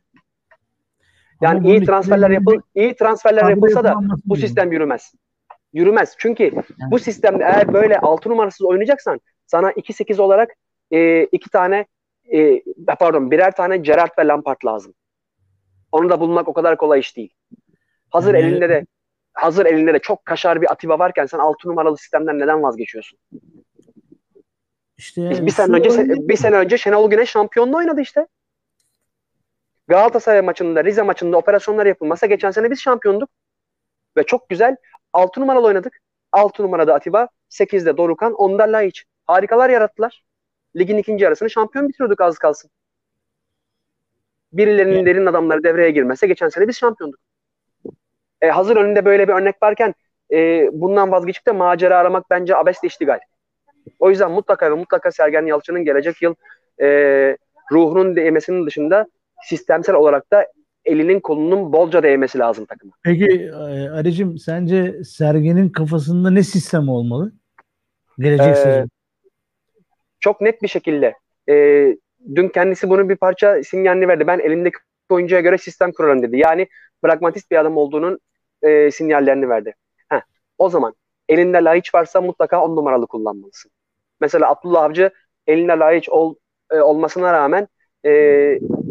Yani 1.41 1.59
Ama 1.59 1.69
iyi 1.69 1.85
transferler 1.85 2.31
yapıl 2.31 2.61
iyi 2.75 2.97
transferler 2.97 3.51
yapılsa 3.51 3.85
da 3.85 3.95
bu 4.25 4.37
sistem 4.37 4.73
yürümez. 4.73 5.13
Yürümez. 5.73 6.15
Çünkü 6.19 6.51
bu 6.91 6.99
sistemde 6.99 7.45
eğer 7.45 7.73
böyle 7.73 7.99
6 7.99 8.31
numarasız 8.31 8.67
oynayacaksan 8.67 9.21
sana 9.47 9.71
2-8 9.73 10.21
olarak 10.21 10.51
e, 10.91 11.25
iki 11.25 11.51
tane 11.51 11.87
e, 12.33 12.63
pardon 12.99 13.31
birer 13.31 13.57
tane 13.57 13.77
Gerrard 13.77 14.19
ve 14.19 14.27
Lampard 14.27 14.65
lazım. 14.65 14.95
Onu 15.93 16.11
da 16.11 16.21
bulmak 16.21 16.49
o 16.49 16.53
kadar 16.53 16.77
kolay 16.77 17.01
iş 17.01 17.17
değil. 17.17 17.35
Hazır 18.11 18.35
yani, 18.35 18.47
elinde 18.47 18.69
de 18.69 18.87
hazır 19.37 19.67
elinde 19.67 19.95
de 19.95 19.99
çok 19.99 20.25
kaşar 20.25 20.63
bir 20.63 20.73
Atiba 20.73 20.99
varken 20.99 21.27
sen 21.27 21.39
6 21.39 21.69
numaralı 21.69 21.99
sistemden 21.99 22.39
neden 22.39 22.63
vazgeçiyorsun? 22.63 23.19
İşte 24.99 25.47
bir 25.47 25.51
sene 25.51 25.77
önce 25.77 25.91
oyunda... 25.91 26.29
bir 26.29 26.37
sene 26.37 26.57
önce 26.57 26.79
Şenol 26.79 27.11
Güneş 27.11 27.31
şampiyonluğu 27.31 27.77
oynadı 27.77 28.01
işte. 28.01 28.27
Galatasaray 29.89 30.43
maçında, 30.43 30.85
Rize 30.85 31.03
maçında 31.03 31.37
operasyonlar 31.37 31.87
yapılmasa 31.87 32.27
geçen 32.27 32.51
sene 32.51 32.71
biz 32.71 32.81
şampiyonduk. 32.81 33.31
Ve 34.17 34.23
çok 34.23 34.49
güzel 34.49 34.77
6 35.13 35.41
numaralı 35.41 35.67
oynadık. 35.67 35.99
6 36.33 36.63
numarada 36.63 36.95
Atiba, 36.95 37.29
8'de 37.51 37.97
Dorukan, 37.97 38.33
10'da 38.33 38.63
Laiç. 38.63 39.05
Harikalar 39.27 39.71
yarattılar. 39.71 40.25
Ligin 40.77 40.99
ikinci 40.99 41.25
yarısını 41.25 41.51
şampiyon 41.51 41.89
bitiriyorduk 41.89 42.21
az 42.21 42.39
kalsın. 42.39 42.71
Birilerinin 44.53 44.97
evet. 44.97 45.07
derin 45.07 45.27
adamları 45.27 45.65
devreye 45.65 45.91
girmese 45.91 46.27
geçen 46.27 46.49
sene 46.49 46.69
biz 46.69 46.77
şampiyonduk. 46.77 47.21
E, 48.41 48.49
hazır 48.49 48.77
önünde 48.77 49.05
böyle 49.05 49.29
bir 49.29 49.33
örnek 49.33 49.63
varken 49.63 49.95
e, 50.33 50.69
bundan 50.73 51.13
vazgeçip 51.13 51.47
de 51.47 51.53
macera 51.53 51.99
aramak 51.99 52.31
bence 52.31 52.57
abesle 52.57 52.89
iştigal. 52.89 53.19
O 53.99 54.11
yüzden 54.11 54.31
mutlaka 54.31 54.71
ve 54.71 54.75
mutlaka 54.75 55.11
Sergen 55.11 55.47
Yalçın'ın 55.47 55.85
gelecek 55.85 56.23
yıl 56.23 56.35
e, 56.81 56.87
ruhunun 57.73 58.17
değmesinin 58.17 58.67
dışında 58.67 59.07
sistemsel 59.43 59.95
olarak 59.95 60.33
da 60.33 60.47
elinin 60.85 61.21
kolunun 61.21 61.73
bolca 61.73 62.03
değmesi 62.03 62.39
lazım 62.39 62.65
takıma. 62.65 62.93
Peki 63.03 63.51
e, 63.53 63.89
Arıcım 63.89 64.39
sence 64.39 65.05
Sergen'in 65.05 65.69
kafasında 65.69 66.31
ne 66.31 66.43
sistem 66.43 66.89
olmalı? 66.89 67.33
Gelecek 68.19 68.49
ee, 68.49 68.55
sezon. 68.55 68.89
Çok 70.21 70.41
net 70.41 70.63
bir 70.63 70.69
şekilde. 70.69 71.15
E, 71.49 71.55
dün 72.35 72.49
kendisi 72.49 72.91
bunu 72.91 73.09
bir 73.09 73.17
parça 73.17 73.63
sinyalini 73.63 74.09
verdi. 74.09 74.27
Ben 74.27 74.39
elimdeki 74.39 74.77
oyuncuya 75.11 75.41
göre 75.41 75.59
sistem 75.59 75.93
kurarım 75.93 76.23
dedi. 76.23 76.39
Yani 76.39 76.69
pragmatist 77.07 77.51
bir 77.51 77.57
adam 77.57 77.77
olduğunun 77.77 78.19
e, 78.63 78.91
sinyallerini 78.91 79.49
verdi. 79.49 79.75
Heh, 80.09 80.21
o 80.59 80.69
zaman 80.69 80.95
elinde 81.29 81.65
Laiç 81.65 81.95
varsa 81.95 82.21
mutlaka 82.21 82.65
on 82.65 82.77
numaralı 82.77 83.07
kullanmalısın. 83.07 83.71
Mesela 84.21 84.51
Abdullah 84.51 84.83
Avcı 84.83 85.11
elinde 85.47 85.73
Laiç 85.73 86.09
ol, 86.09 86.35
e, 86.71 86.81
olmasına 86.81 87.33
rağmen 87.33 87.69
e, 88.07 88.13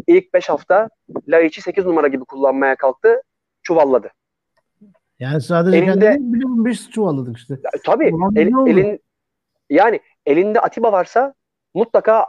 ilk 0.06 0.34
5 0.34 0.48
hafta 0.48 0.88
Laiç'i 1.28 1.62
8 1.62 1.86
numara 1.86 2.08
gibi 2.08 2.24
kullanmaya 2.24 2.76
kalktı. 2.76 3.22
Çuvalladı. 3.62 4.10
Yani 5.18 5.40
sadece 5.40 5.78
elinde, 5.78 6.10
kendini 6.10 6.64
5 6.64 6.90
çuvalladık 6.90 7.36
işte. 7.36 7.54
Ya, 7.64 7.70
tabii. 7.84 8.12
El, 8.36 8.50
elin, 8.66 9.00
yani 9.70 10.00
elinde 10.26 10.60
Atiba 10.60 10.92
varsa 10.92 11.34
mutlaka 11.74 12.26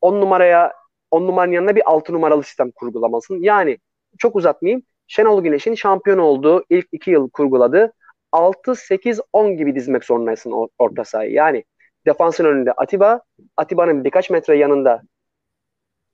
10 0.00 0.20
numaraya 0.20 0.72
10 1.10 1.26
numaranın 1.26 1.52
yanına 1.52 1.76
bir 1.76 1.90
6 1.90 2.12
numaralı 2.12 2.42
sistem 2.42 2.70
kurgulamasın. 2.70 3.42
Yani 3.42 3.78
çok 4.18 4.36
uzatmayayım. 4.36 4.82
Şenol 5.10 5.42
Güneş'in 5.42 5.74
şampiyon 5.74 6.18
olduğu 6.18 6.64
ilk 6.70 6.86
2 6.92 7.10
yıl 7.10 7.30
kurguladı. 7.30 7.92
6, 8.32 8.74
8, 8.74 9.20
10 9.32 9.56
gibi 9.56 9.74
dizmek 9.74 10.04
zorundaysın 10.04 10.68
orta 10.78 11.04
sahayı. 11.04 11.32
Yani 11.32 11.64
defansın 12.06 12.44
önünde 12.44 12.72
Atiba, 12.72 13.20
Atiba'nın 13.56 14.04
birkaç 14.04 14.30
metre 14.30 14.56
yanında 14.56 15.02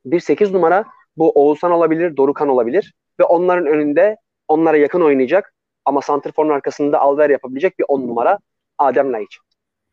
bir 0.05 0.21
8 0.21 0.53
numara 0.53 0.85
bu 1.17 1.31
Oğuzhan 1.31 1.73
olabilir, 1.73 2.17
Dorukan 2.17 2.49
olabilir 2.49 2.95
ve 3.21 3.25
onların 3.25 3.67
önünde 3.67 4.17
onlara 4.49 4.77
yakın 4.77 5.01
oynayacak 5.01 5.55
ama 5.85 6.01
santrforun 6.01 6.51
arkasında 6.51 7.01
alver 7.01 7.31
yapabilecek 7.31 7.79
bir 7.79 7.85
10 7.89 8.01
numara 8.01 8.39
Adem 8.79 9.13
Laiç. 9.13 9.39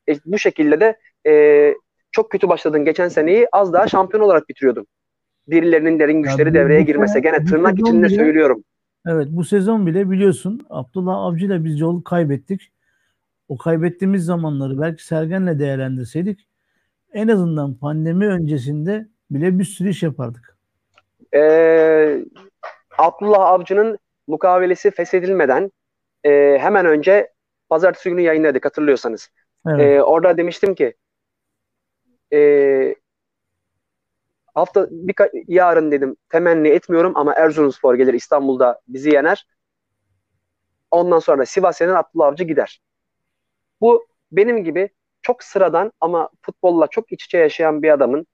E, 0.09 0.15
bu 0.25 0.37
şekilde 0.37 0.79
de 0.79 0.97
e, 1.27 1.73
çok 2.11 2.31
kötü 2.31 2.49
başladın 2.49 2.85
geçen 2.85 3.07
seneyi 3.07 3.47
az 3.51 3.73
daha 3.73 3.87
şampiyon 3.87 4.23
olarak 4.23 4.49
bitiriyordun. 4.49 4.87
Birilerinin 5.47 5.99
derin 5.99 6.21
güçleri 6.21 6.47
ya, 6.47 6.53
devreye 6.53 6.81
girmese 6.81 7.19
gene 7.19 7.45
tırnak 7.45 7.79
içinde 7.79 8.09
söylüyorum. 8.09 8.63
Evet 9.07 9.27
bu 9.29 9.43
sezon 9.43 9.87
bile 9.87 10.11
biliyorsun 10.11 10.65
Abdullah 10.69 11.15
Avcı 11.15 11.45
ile 11.45 11.63
biz 11.63 11.79
yol 11.79 12.01
kaybettik. 12.01 12.71
O 13.47 13.57
kaybettiğimiz 13.57 14.25
zamanları 14.25 14.81
belki 14.81 15.05
Sergen'le 15.05 15.59
değerlendirseydik 15.59 16.47
en 17.13 17.27
azından 17.27 17.73
pandemi 17.73 18.27
öncesinde 18.27 19.07
bile 19.31 19.59
bir 19.59 19.63
sürü 19.63 19.89
iş 19.89 20.03
yapardık. 20.03 20.57
Ee, 21.33 22.25
Abdullah 22.97 23.41
Avcı'nın 23.41 23.99
mukavelesi 24.27 24.91
feshedilmeden 24.91 25.71
e, 26.23 26.57
hemen 26.59 26.85
önce 26.85 27.33
pazartesi 27.69 28.09
günü 28.09 28.21
yayınladık 28.21 28.65
hatırlıyorsanız. 28.65 29.29
Evet. 29.67 29.81
E, 29.81 30.03
orada 30.03 30.37
demiştim 30.37 30.75
ki 30.75 30.93
e, 32.33 32.39
hafta 34.53 34.87
bir 34.91 35.15
yarın 35.47 35.91
dedim 35.91 36.15
temenni 36.29 36.67
etmiyorum 36.67 37.11
ama 37.15 37.33
Erzurumspor 37.33 37.95
gelir 37.95 38.13
İstanbul'da 38.13 38.81
bizi 38.87 39.09
yener. 39.09 39.47
Ondan 40.91 41.19
sonra 41.19 41.45
Sivas 41.45 41.81
yener 41.81 41.93
Abdullah 41.93 42.27
Avcı 42.27 42.43
gider. 42.43 42.81
Bu 43.81 44.07
benim 44.31 44.63
gibi 44.63 44.89
çok 45.21 45.43
sıradan 45.43 45.91
ama 46.01 46.29
futbolla 46.41 46.87
çok 46.87 47.11
iç 47.11 47.25
içe 47.25 47.37
yaşayan 47.37 47.83
bir 47.83 47.89
adamın 47.89 48.27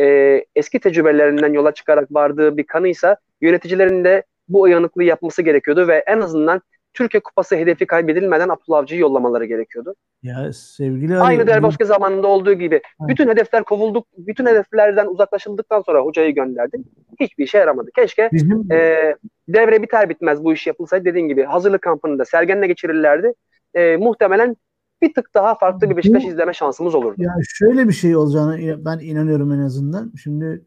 e, 0.00 0.44
eski 0.56 0.80
tecrübelerinden 0.80 1.52
yola 1.52 1.74
çıkarak 1.74 2.14
vardığı 2.14 2.56
bir 2.56 2.66
kanıysa 2.66 3.16
yöneticilerin 3.40 4.04
de 4.04 4.22
bu 4.48 4.60
uyanıklığı 4.60 5.04
yapması 5.04 5.42
gerekiyordu 5.42 5.88
ve 5.88 6.04
en 6.06 6.20
azından 6.20 6.62
Türkiye 6.94 7.20
Kupası 7.20 7.56
hedefi 7.56 7.86
kaybedilmeden 7.86 8.48
Abdullah 8.48 8.78
Avcı'yı 8.78 9.00
yollamaları 9.00 9.44
gerekiyordu. 9.44 9.94
Ya 10.22 10.52
sevgili 10.52 11.18
Aynı 11.18 11.46
Derboski 11.46 11.84
zamanında 11.84 12.26
olduğu 12.26 12.52
gibi 12.52 12.80
ha. 12.98 13.08
bütün 13.08 13.28
hedefler 13.28 13.64
kovulduk, 13.64 14.06
bütün 14.16 14.46
hedeflerden 14.46 15.06
uzaklaşıldıktan 15.06 15.82
sonra 15.82 16.00
hocayı 16.00 16.34
gönderdim. 16.34 16.84
Hiçbir 17.20 17.44
işe 17.44 17.58
yaramadı. 17.58 17.90
Keşke 17.96 18.30
Bizim... 18.32 18.72
e, 18.72 19.14
devre 19.48 19.82
biter 19.82 20.08
bitmez 20.08 20.44
bu 20.44 20.52
iş 20.52 20.66
yapılsaydı 20.66 21.04
dediğin 21.04 21.28
gibi 21.28 21.42
hazırlık 21.42 21.82
kampını 21.82 22.18
da 22.18 22.24
Sergen'le 22.24 22.66
geçirirlerdi. 22.66 23.32
E, 23.74 23.96
muhtemelen 23.96 24.56
bir 25.02 25.14
tık 25.14 25.34
daha 25.34 25.54
farklı 25.54 25.90
bir 25.90 25.96
Beşiktaş 25.96 26.24
bu, 26.24 26.28
izleme 26.28 26.52
şansımız 26.52 26.94
olurdu. 26.94 27.22
Ya 27.22 27.34
şöyle 27.48 27.88
bir 27.88 27.92
şey 27.92 28.16
olacağını 28.16 28.84
ben 28.84 28.98
inanıyorum 28.98 29.52
en 29.52 29.58
azından. 29.58 30.12
Şimdi 30.22 30.64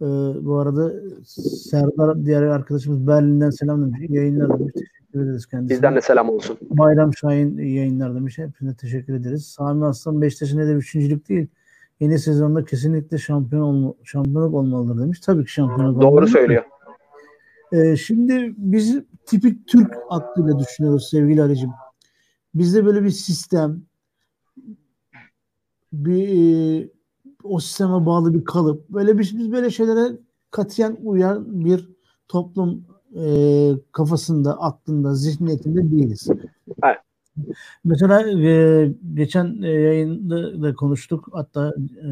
e, 0.00 0.06
bu 0.40 0.58
arada 0.58 0.92
Serdar 1.70 2.24
diğer 2.24 2.42
arkadaşımız 2.42 3.06
Berlin'den 3.06 3.50
selam 3.50 3.82
demiş. 3.82 4.00
Yayınlar 4.08 4.58
demiş. 4.58 4.74
Teşekkür 5.12 5.28
ederiz 5.28 5.46
kendisine. 5.46 5.76
Bizden 5.76 5.96
de 5.96 6.00
selam 6.00 6.28
olsun. 6.28 6.58
Bayram 6.70 7.14
Şahin 7.14 7.58
yayınlar 7.58 8.14
demiş. 8.14 8.38
Hepsine 8.38 8.74
teşekkür 8.74 9.14
ederiz. 9.14 9.46
Sami 9.46 9.86
Aslan 9.86 10.22
Beşiktaş'ın 10.22 10.58
de 10.58 10.72
üçüncülük 10.72 11.28
değil. 11.28 11.46
Yeni 12.00 12.18
sezonda 12.18 12.64
kesinlikle 12.64 13.18
şampiyon 13.18 13.62
olma, 13.62 13.94
şampiyonluk 14.04 14.54
olmalıdır 14.54 15.02
demiş. 15.02 15.20
Tabii 15.20 15.44
ki 15.44 15.52
şampiyonluk 15.52 16.00
Doğru 16.00 16.08
olmalıdır. 16.08 16.32
söylüyor. 16.32 16.62
Ee, 17.72 17.96
şimdi 17.96 18.54
biz 18.56 18.98
tipik 19.26 19.68
Türk 19.68 19.94
aklıyla 20.10 20.58
düşünüyoruz 20.58 21.08
sevgili 21.10 21.42
Arıcım. 21.42 21.70
Bizde 22.54 22.86
böyle 22.86 23.02
bir 23.02 23.10
sistem, 23.10 23.82
bir 25.92 26.28
e, 26.82 26.88
o 27.44 27.60
sisteme 27.60 28.06
bağlı 28.06 28.34
bir 28.34 28.44
kalıp, 28.44 28.88
böyle 28.88 29.18
bir, 29.18 29.34
biz 29.38 29.52
böyle 29.52 29.70
şeylere 29.70 30.16
katiyen 30.50 30.96
uyan 31.02 31.64
bir 31.64 31.88
toplum 32.28 32.84
e, 33.16 33.24
kafasında, 33.92 34.60
aklında, 34.60 35.14
zihniyetinde 35.14 35.90
değiliz. 35.90 36.28
Evet. 36.84 36.98
Mesela 37.84 38.30
e, 38.30 38.92
geçen 39.14 39.62
e, 39.62 39.70
yayında 39.70 40.62
da 40.62 40.74
konuştuk. 40.74 41.28
Hatta 41.32 41.74
e, 42.04 42.08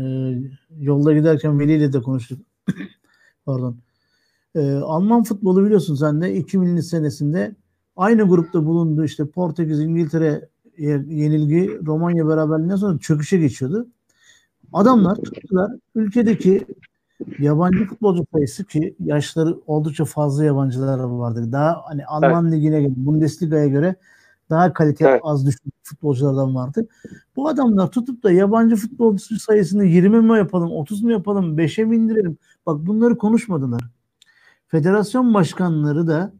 yolda 0.80 1.12
giderken 1.12 1.60
Veli 1.60 1.72
ile 1.72 1.92
de 1.92 2.02
konuştuk. 2.02 2.38
Pardon. 3.46 3.76
E, 4.54 4.72
Alman 4.72 5.22
futbolu 5.22 5.64
biliyorsun 5.64 5.94
sen 5.94 6.20
de 6.20 6.40
2000'li 6.40 6.82
senesinde 6.82 7.54
aynı 7.96 8.28
grupta 8.28 8.66
bulundu. 8.66 9.04
işte 9.04 9.26
Portekiz, 9.26 9.80
İngiltere 9.80 10.48
yenilgi 10.78 11.80
Romanya 11.86 12.28
beraberliğinden 12.28 12.76
sonra 12.76 12.98
çöküşe 12.98 13.38
geçiyordu. 13.38 13.86
Adamlar 14.72 15.16
tuttular 15.16 15.70
ülkedeki 15.94 16.66
yabancı 17.38 17.84
futbolcu 17.84 18.24
sayısı 18.32 18.64
ki 18.64 18.96
yaşları 19.04 19.58
oldukça 19.66 20.04
fazla 20.04 20.44
yabancılar 20.44 20.98
vardı. 20.98 21.52
Daha 21.52 21.82
hani 21.84 22.06
Alman 22.06 22.44
evet. 22.44 22.54
ligine 22.54 22.82
göre, 22.82 22.92
Bundesliga'ya 22.96 23.66
göre 23.66 23.96
daha 24.50 24.72
kalite 24.72 25.08
evet. 25.08 25.20
az 25.24 25.46
düşük 25.46 25.62
futbolculardan 25.82 26.54
vardı. 26.54 26.88
Bu 27.36 27.48
adamlar 27.48 27.90
tutup 27.90 28.22
da 28.22 28.32
yabancı 28.32 28.76
futbolcu 28.76 29.38
sayısını 29.38 29.84
20 29.84 30.20
mi 30.20 30.38
yapalım, 30.38 30.70
30 30.70 31.02
mu 31.02 31.12
yapalım, 31.12 31.58
5'e 31.58 31.84
mi 31.84 31.96
indirelim? 31.96 32.38
Bak 32.66 32.86
bunları 32.86 33.18
konuşmadılar. 33.18 33.80
Federasyon 34.68 35.34
başkanları 35.34 36.06
da 36.06 36.32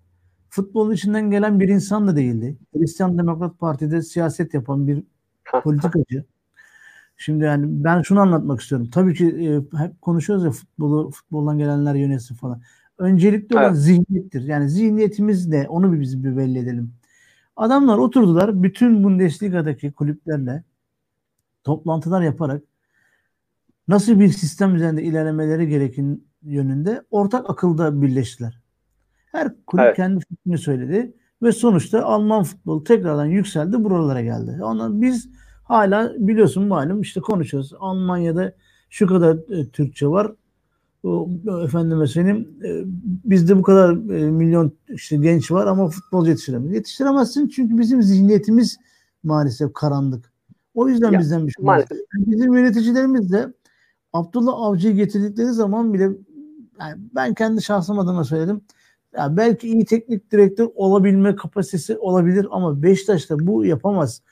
futbolun 0.50 0.92
içinden 0.92 1.30
gelen 1.30 1.60
bir 1.60 1.68
insan 1.68 2.08
da 2.08 2.16
değildi. 2.16 2.58
Hristiyan 2.76 3.18
Demokrat 3.18 3.58
Parti'de 3.58 4.02
siyaset 4.02 4.54
yapan 4.54 4.86
bir 4.86 5.02
politikacı. 5.62 6.24
Şimdi 7.22 7.44
yani 7.44 7.84
ben 7.84 8.02
şunu 8.02 8.20
anlatmak 8.20 8.60
istiyorum. 8.60 8.88
Tabii 8.92 9.14
ki 9.14 9.26
e, 9.26 9.78
hep 9.78 10.02
konuşuyoruz 10.02 10.44
ya 10.44 10.50
futbolu 10.50 11.10
futboldan 11.10 11.58
gelenler 11.58 11.94
yönetsin 11.94 12.34
falan. 12.34 12.60
Öncelikli 12.98 13.54
olan 13.54 13.64
evet. 13.64 13.76
zihniyettir. 13.76 14.42
Yani 14.42 14.68
zihniyetimiz 14.68 15.48
ne? 15.48 15.68
Onu 15.68 15.92
bir 15.92 16.00
biz 16.00 16.24
bir 16.24 16.36
belli 16.36 16.58
edelim. 16.58 16.92
Adamlar 17.56 17.98
oturdular 17.98 18.62
bütün 18.62 19.04
Bundesliga'daki 19.04 19.92
kulüplerle 19.92 20.64
toplantılar 21.64 22.22
yaparak 22.22 22.62
nasıl 23.88 24.20
bir 24.20 24.28
sistem 24.28 24.74
üzerinde 24.74 25.02
ilerlemeleri 25.02 25.68
gereken 25.68 26.20
yönünde 26.42 27.02
ortak 27.10 27.50
akılda 27.50 28.02
birleştiler. 28.02 28.60
Her 29.32 29.64
kulüp 29.66 29.84
evet. 29.84 29.96
kendi 29.96 30.20
fikrini 30.20 30.58
söyledi 30.58 31.14
ve 31.42 31.52
sonuçta 31.52 32.04
Alman 32.04 32.42
futbolu 32.42 32.84
tekrardan 32.84 33.26
yükseldi 33.26 33.84
buralara 33.84 34.22
geldi. 34.22 34.58
Ondan 34.62 35.02
biz 35.02 35.28
hala 35.70 36.12
biliyorsun 36.18 36.64
malum 36.64 37.00
işte 37.00 37.20
konuşuyoruz. 37.20 37.72
Almanya'da 37.78 38.52
şu 38.90 39.06
kadar 39.06 39.36
e, 39.58 39.68
Türkçe 39.68 40.06
var. 40.06 40.32
O, 41.04 41.28
efendime 41.64 42.06
söyleyeyim 42.06 42.48
e, 42.64 42.82
bizde 43.24 43.58
bu 43.58 43.62
kadar 43.62 43.90
e, 43.92 44.30
milyon 44.30 44.72
işte 44.88 45.16
genç 45.16 45.50
var 45.50 45.66
ama 45.66 45.88
futbolcu 45.88 46.30
yetiştiremiyor. 46.30 46.74
Yetiştiremezsin 46.74 47.48
çünkü 47.48 47.78
bizim 47.78 48.02
zihniyetimiz 48.02 48.78
maalesef 49.22 49.72
karanlık. 49.72 50.32
O 50.74 50.88
yüzden 50.88 51.12
ya, 51.12 51.20
bizden 51.20 51.46
bir 51.46 51.52
şey 51.52 51.64
maalesef. 51.64 51.98
Bizim 52.14 52.54
yöneticilerimiz 52.54 53.32
de 53.32 53.52
Abdullah 54.12 54.52
Avcı'yı 54.54 54.94
getirdikleri 54.94 55.52
zaman 55.52 55.94
bile 55.94 56.02
yani 56.80 57.00
ben 57.14 57.34
kendi 57.34 57.62
şahsım 57.62 57.98
adına 57.98 58.24
söyledim. 58.24 58.60
Ya 59.16 59.36
belki 59.36 59.68
iyi 59.68 59.84
teknik 59.84 60.32
direktör 60.32 60.68
olabilme 60.74 61.36
kapasitesi 61.36 61.98
olabilir 61.98 62.46
ama 62.50 62.82
Beşiktaş'ta 62.82 63.38
bu 63.38 63.64
yapamaz. 63.64 64.22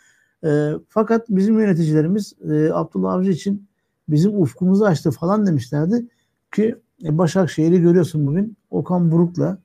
E, 0.45 0.73
fakat 0.89 1.27
bizim 1.29 1.61
yöneticilerimiz 1.61 2.35
e, 2.51 2.73
Abdullah 2.73 3.13
Avcı 3.13 3.31
için 3.31 3.69
bizim 4.09 4.43
ufkumuzu 4.43 4.85
açtı 4.85 5.11
falan 5.11 5.47
demişlerdi 5.47 6.07
ki 6.53 6.77
e, 7.05 7.19
Başakşehir'i 7.19 7.81
görüyorsun 7.81 8.27
bugün. 8.27 8.57
Okan 8.71 9.11
Buruk'la 9.11 9.59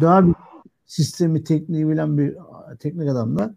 daha 0.00 0.26
bir 0.26 0.34
sistemi 0.86 1.44
tekniği 1.44 1.88
bilen 1.88 2.18
bir 2.18 2.36
teknik 2.78 3.08
adamla. 3.08 3.54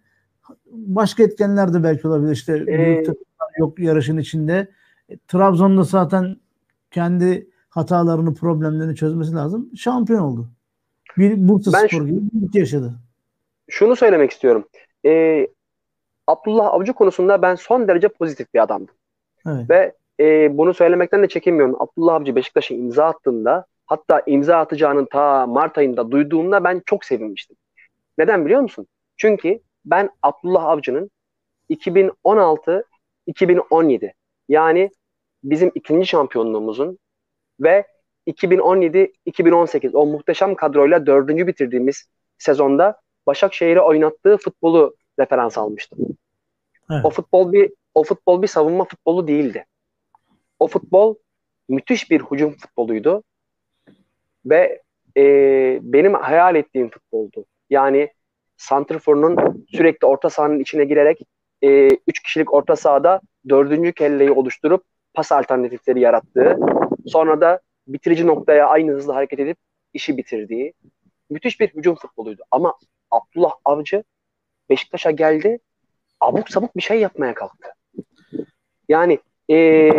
Başka 0.71 1.23
etkenler 1.23 1.73
de 1.73 1.83
belki 1.83 2.07
olabilir. 2.07 2.31
İşte 2.31 2.65
ee, 2.69 3.03
yok 3.57 3.79
yarışın 3.79 4.17
içinde. 4.17 4.71
E, 5.09 5.17
Trabzon'da 5.27 5.83
zaten 5.83 6.37
kendi 6.91 7.49
hatalarını 7.69 8.33
problemlerini 8.33 8.95
çözmesi 8.95 9.33
lazım. 9.33 9.69
Şampiyon 9.75 10.21
oldu. 10.21 10.49
Bir 11.17 11.47
Bursa 11.47 11.73
ben 11.73 11.87
Spor 11.87 12.05
gibi 12.05 12.19
bir 12.33 12.59
yaşadı. 12.59 12.93
Şunu 13.69 13.95
söylemek 13.95 14.31
istiyorum. 14.31 14.67
Ee, 15.05 15.47
Abdullah 16.27 16.65
Avcı 16.65 16.93
konusunda 16.93 17.41
ben 17.41 17.55
son 17.55 17.87
derece 17.87 18.07
pozitif 18.07 18.53
bir 18.53 18.63
adamdım 18.63 18.95
evet. 19.47 19.69
ve 19.69 19.95
e, 20.19 20.57
bunu 20.57 20.73
söylemekten 20.73 21.23
de 21.23 21.27
çekinmiyorum. 21.27 21.81
Abdullah 21.81 22.13
Avcı 22.13 22.35
Beşiktaş'a 22.35 22.75
imza 22.75 23.05
attığında 23.05 23.65
hatta 23.85 24.21
imza 24.25 24.57
atacağının 24.57 25.05
ta 25.05 25.47
Mart 25.47 25.77
ayında 25.77 26.11
duyduğumda 26.11 26.63
ben 26.63 26.81
çok 26.85 27.05
sevinmiştim. 27.05 27.57
Neden 28.17 28.45
biliyor 28.45 28.61
musun? 28.61 28.87
Çünkü 29.17 29.59
ben 29.85 30.09
Abdullah 30.21 30.63
Avcı'nın 30.63 31.11
2016-2017 31.69 34.13
yani 34.49 34.91
bizim 35.43 35.71
ikinci 35.75 36.07
şampiyonluğumuzun 36.07 36.99
ve 37.59 37.87
2017-2018 38.27 39.91
o 39.93 40.05
muhteşem 40.05 40.55
kadroyla 40.55 41.05
dördüncü 41.05 41.47
bitirdiğimiz 41.47 42.05
sezonda 42.37 43.01
Başakşehir'e 43.27 43.81
oynattığı 43.81 44.37
futbolu 44.37 44.95
referans 45.19 45.57
almıştım. 45.57 45.99
Evet. 46.91 47.05
O 47.05 47.09
futbol 47.09 47.51
bir 47.51 47.71
o 47.93 48.03
futbol 48.03 48.41
bir 48.41 48.47
savunma 48.47 48.83
futbolu 48.83 49.27
değildi. 49.27 49.65
O 50.59 50.67
futbol 50.67 51.15
müthiş 51.69 52.11
bir 52.11 52.21
hücum 52.21 52.57
futboluydu 52.57 53.23
ve 54.45 54.81
e, 55.17 55.23
benim 55.81 56.13
hayal 56.13 56.55
ettiğim 56.55 56.89
futboldu. 56.89 57.45
Yani 57.69 58.09
Santrfor'un 58.57 59.65
sürekli 59.69 60.07
orta 60.07 60.29
sahanın 60.29 60.59
içine 60.59 60.85
girerek 60.85 61.19
e, 61.61 61.89
üç 62.07 62.23
kişilik 62.23 62.53
orta 62.53 62.75
sahada 62.75 63.21
dördüncü 63.49 63.93
kelleyi 63.93 64.31
oluşturup 64.31 64.83
pas 65.13 65.31
alternatifleri 65.31 65.99
yarattığı, 65.99 66.57
sonra 67.07 67.41
da 67.41 67.59
bitirici 67.87 68.27
noktaya 68.27 68.67
aynı 68.67 68.91
hızla 68.91 69.15
hareket 69.15 69.39
edip 69.39 69.57
işi 69.93 70.17
bitirdiği 70.17 70.73
müthiş 71.29 71.59
bir 71.59 71.67
hücum 71.67 71.95
futboluydu. 71.95 72.43
Ama 72.51 72.73
Abdullah 73.11 73.51
Avcı 73.65 74.03
Beşiktaş'a 74.69 75.11
geldi, 75.11 75.59
abuk 76.19 76.49
sabuk 76.49 76.77
bir 76.77 76.81
şey 76.81 76.99
yapmaya 76.99 77.33
kalktı. 77.33 77.67
Yani 78.89 79.19
e, 79.51 79.89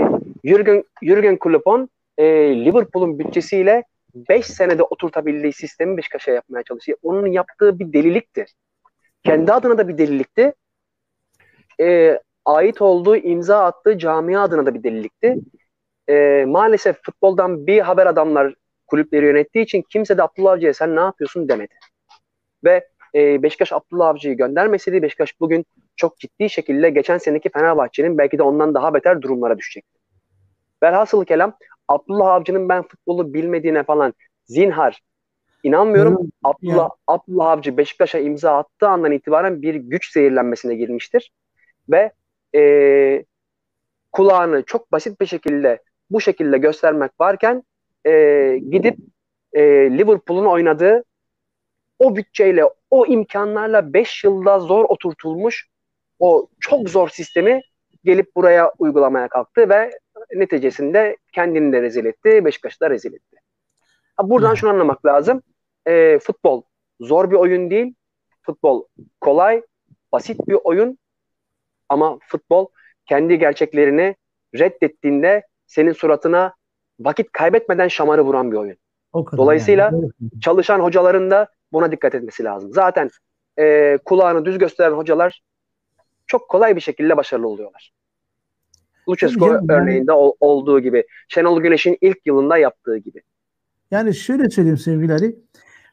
Jürgen, 0.45 0.85
Jürgen 1.03 1.39
Klopp'un 1.39 1.89
e, 2.19 2.25
Liverpool'un 2.65 3.19
bütçesiyle 3.19 3.85
5 4.15 4.47
senede 4.47 4.83
oturtabildiği 4.83 5.53
sistemi 5.53 5.97
Beşiktaş'a 5.97 6.31
yapmaya 6.31 6.63
çalışıyor. 6.63 6.99
Onun 7.03 7.27
yaptığı 7.27 7.79
bir 7.79 7.93
delilikti. 7.93 8.45
Kendi 9.25 9.53
adına 9.53 9.79
da 9.79 9.89
bir 9.89 9.99
delilikti. 9.99 10.55
E, 11.81 12.19
ait 12.45 12.83
olduğu, 12.83 13.17
imza 13.17 13.65
attığı 13.65 13.99
camia 13.99 14.43
adına 14.43 14.67
da 14.67 14.75
bir 14.75 14.83
delilikti. 14.83 15.37
E, 16.09 16.45
maalesef 16.49 16.97
futboldan 17.03 17.67
bir 17.67 17.81
haber 17.81 18.07
adamlar 18.07 18.55
kulüpleri 18.87 19.27
yönettiği 19.27 19.65
için 19.65 19.83
kimse 19.91 20.19
de 20.19 20.23
Abdullah 20.23 20.53
Avcı'ya 20.53 20.75
sen 20.75 20.97
ne 20.97 21.01
yapıyorsun 21.01 21.49
demedi. 21.49 21.75
Ve 22.65 22.89
e, 23.17 23.43
Beşiktaş 23.43 23.73
Abdullah 23.73 24.09
Avcı'yı 24.09 24.37
göndermeseydi 24.37 25.03
Beşiktaş 25.03 25.41
bugün 25.41 25.65
çok 25.97 26.19
ciddi 26.19 26.51
şekilde 26.51 26.91
geçen 26.91 27.19
seneki 27.19 27.51
Fenerbahçe'nin 27.51 28.19
belki 28.19 28.39
de 28.39 28.43
ondan 28.43 28.75
daha 28.75 28.95
beter 28.95 29.23
durumlara 29.23 29.59
düşecekti. 29.59 29.99
Velhasıl 30.83 31.25
kelam 31.25 31.57
Abdullah 31.89 32.29
Avcı'nın 32.29 32.69
ben 32.69 32.83
futbolu 32.83 33.35
bilmediğine 33.35 33.83
falan 33.83 34.15
zinhar 34.45 35.03
inanmıyorum. 35.63 36.19
Hmm, 36.19 36.29
Abdullah, 36.45 36.77
yeah. 36.77 36.91
Abdullah 37.07 37.47
Avcı 37.47 37.77
Beşiktaş'a 37.77 38.19
imza 38.19 38.57
attığı 38.57 38.89
andan 38.89 39.13
itibaren 39.13 39.63
bir 39.63 39.75
güç 39.75 40.13
zehirlenmesine 40.13 40.75
girmiştir. 40.75 41.33
Ve 41.89 42.13
e, 42.55 43.25
kulağını 44.13 44.63
çok 44.63 44.93
basit 44.93 45.21
bir 45.21 45.27
şekilde 45.27 45.83
bu 46.11 46.21
şekilde 46.21 46.59
göstermek 46.59 47.11
varken 47.21 47.63
e, 48.07 48.13
gidip 48.71 48.97
e, 49.53 49.63
Liverpool'un 49.91 50.47
oynadığı 50.47 51.05
o 51.99 52.17
bütçeyle, 52.17 52.65
o 52.91 53.07
imkanlarla 53.07 53.93
5 53.93 54.25
yılda 54.25 54.59
zor 54.59 54.85
oturtulmuş 54.85 55.69
o 56.19 56.49
çok 56.61 56.89
zor 56.89 57.09
sistemi 57.09 57.61
gelip 58.05 58.37
buraya 58.37 58.73
uygulamaya 58.79 59.29
kalktı 59.29 59.69
ve 59.69 59.91
neticesinde 60.35 61.17
kendini 61.33 61.73
de 61.73 61.83
rezil 61.83 62.05
etti, 62.05 62.45
Beşiktaş'ı 62.45 62.81
da 62.81 62.91
rezil 62.91 63.15
etti. 63.15 63.37
Buradan 64.23 64.55
şunu 64.55 64.71
anlamak 64.71 65.07
lazım. 65.07 65.43
E, 65.87 66.19
futbol 66.19 66.63
zor 67.01 67.31
bir 67.31 67.37
oyun 67.37 67.71
değil. 67.71 67.95
Futbol 68.43 68.85
kolay, 69.21 69.63
basit 70.13 70.49
bir 70.49 70.59
oyun. 70.65 70.99
Ama 71.89 72.19
futbol 72.27 72.67
kendi 73.07 73.39
gerçeklerini 73.39 74.17
reddettiğinde 74.55 75.47
senin 75.67 75.93
suratına 75.93 76.55
vakit 77.01 77.33
kaybetmeden 77.33 77.89
şamarı 77.89 78.23
vuran 78.23 78.53
bir 78.53 78.57
oyun. 78.57 78.77
Dolayısıyla 79.15 79.85
yani. 79.85 80.11
çalışan 80.41 80.81
hocaların 80.81 81.31
da 81.31 81.49
buna 81.77 81.93
dikkat 81.93 82.15
etmesi 82.15 82.45
lazım. 82.45 82.73
Zaten 82.73 83.11
e, 83.59 83.99
kulağını 84.05 84.45
düz 84.45 84.59
gösteren 84.59 84.93
hocalar 84.93 85.43
çok 86.27 86.49
kolay 86.49 86.77
bir 86.77 86.81
şekilde 86.81 87.17
başarılı 87.17 87.49
oluyorlar. 87.49 87.93
Lucescu 89.09 89.47
yani, 89.47 89.73
örneğinde 89.73 90.13
ol, 90.13 90.33
olduğu 90.41 90.81
gibi. 90.81 91.05
Şenol 91.29 91.61
Güneş'in 91.61 91.99
ilk 92.01 92.19
yılında 92.27 92.57
yaptığı 92.57 92.97
gibi. 92.97 93.23
Yani 93.91 94.15
şöyle 94.15 94.51
söyleyeyim 94.51 94.79
sevgili 94.79 95.13
Ali. 95.13 95.39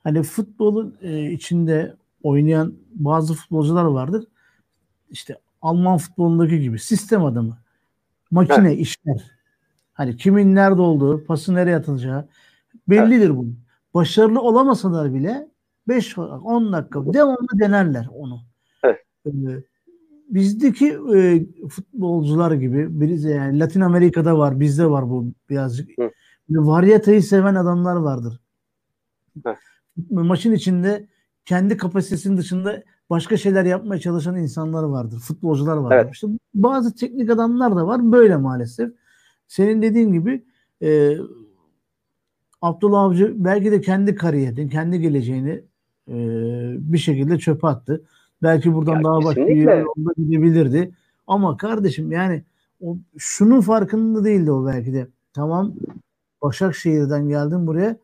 Hani 0.04 0.24
futbolun 0.24 0.98
e, 1.02 1.32
içinde 1.32 1.96
oynayan 2.24 2.74
bazı 2.92 3.34
futbolcular 3.34 3.86
vardır. 3.86 4.26
İşte 5.10 5.38
Alman 5.62 5.98
futbolundaki 5.98 6.60
gibi 6.60 6.80
sistem 6.80 7.26
adamı. 7.26 7.58
Makine 8.32 8.68
evet. 8.68 8.80
işler. 8.80 9.32
Hani 9.94 10.18
kimin 10.18 10.56
nerede 10.56 10.82
olduğu, 10.82 11.26
pası 11.26 11.56
nereye 11.56 11.76
atılacağı 11.76 12.28
bellidir 12.88 13.28
evet. 13.28 13.38
bu. 13.38 13.46
Başarılı 13.94 14.42
olamasalar 14.42 15.14
bile 15.14 15.48
5-10 15.88 16.74
dakika 16.74 17.14
devamlı 17.14 17.60
denerler 17.60 18.08
onu. 18.14 18.42
Evet. 18.84 19.00
Ee, 19.28 19.32
bizdeki 20.30 20.98
e, 21.16 21.46
futbolcular 21.68 22.52
gibi 22.52 23.02
birisi 23.02 23.28
yani 23.28 23.60
Latin 23.60 23.82
Amerika'da 23.82 24.38
var, 24.38 24.60
bizde 24.60 24.90
var 24.90 25.10
bu 25.10 25.26
birazcık. 25.50 25.90
Hı. 25.98 26.12
Varyatayı 26.50 27.24
seven 27.24 27.56
adamlar 27.56 27.96
vardır. 27.96 28.40
Hı. 29.46 29.56
Maçın 30.10 30.52
içinde 30.52 31.08
kendi 31.46 31.78
kapasitesinin 31.78 32.38
dışında 32.38 32.84
başka 33.10 33.38
şeyler 33.38 33.66
yapmaya 33.66 34.00
çalışan 34.00 34.36
insanlar 34.36 34.84
vardır. 34.84 35.20
Futbolcular 35.20 35.78
vardır. 35.78 35.96
Evet. 35.96 36.14
İşte 36.14 36.28
bazı 36.54 36.96
teknik 36.96 37.30
adamlar 37.30 37.76
da 37.76 37.88
var. 37.88 38.12
Böyle 38.12 38.38
maalesef. 38.38 38.92
Senin 39.48 39.82
dediğin 39.82 40.14
gibi 40.14 40.46
e, 40.82 41.18
Abdullah 42.62 43.02
Avcı 43.02 43.34
belki 43.36 43.72
de 43.72 43.82
kendi 43.82 44.16
kariyerini, 44.16 44.70
kendi 44.70 45.00
geleceğini 45.00 45.64
e, 46.08 46.16
bir 46.94 46.98
şekilde 46.98 47.38
çöpe 47.40 47.68
attı. 47.68 48.04
Belki 48.44 48.74
buradan 48.74 48.96
ya 48.96 49.04
daha 49.04 49.24
başka 49.24 49.48
bir 49.48 49.64
yolda 49.64 50.14
gidebilirdi. 50.18 50.92
Ama 51.28 51.58
kardeşim 51.58 52.12
yani 52.12 52.44
o 52.82 52.98
şunun 53.18 53.62
farkında 53.62 54.26
değildi 54.26 54.52
o 54.52 54.68
belki 54.68 54.94
de. 54.94 55.08
Tamam 55.34 55.74
Başakşehir'den 56.42 57.28
geldin 57.28 57.68
buraya 57.68 57.98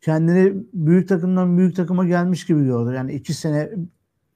kendini 0.00 0.52
büyük 0.72 1.08
takımdan 1.08 1.58
büyük 1.58 1.76
takıma 1.76 2.06
gelmiş 2.06 2.46
gibi 2.46 2.64
gördü. 2.64 2.94
Yani 2.94 3.12
iki 3.12 3.34
sene 3.34 3.70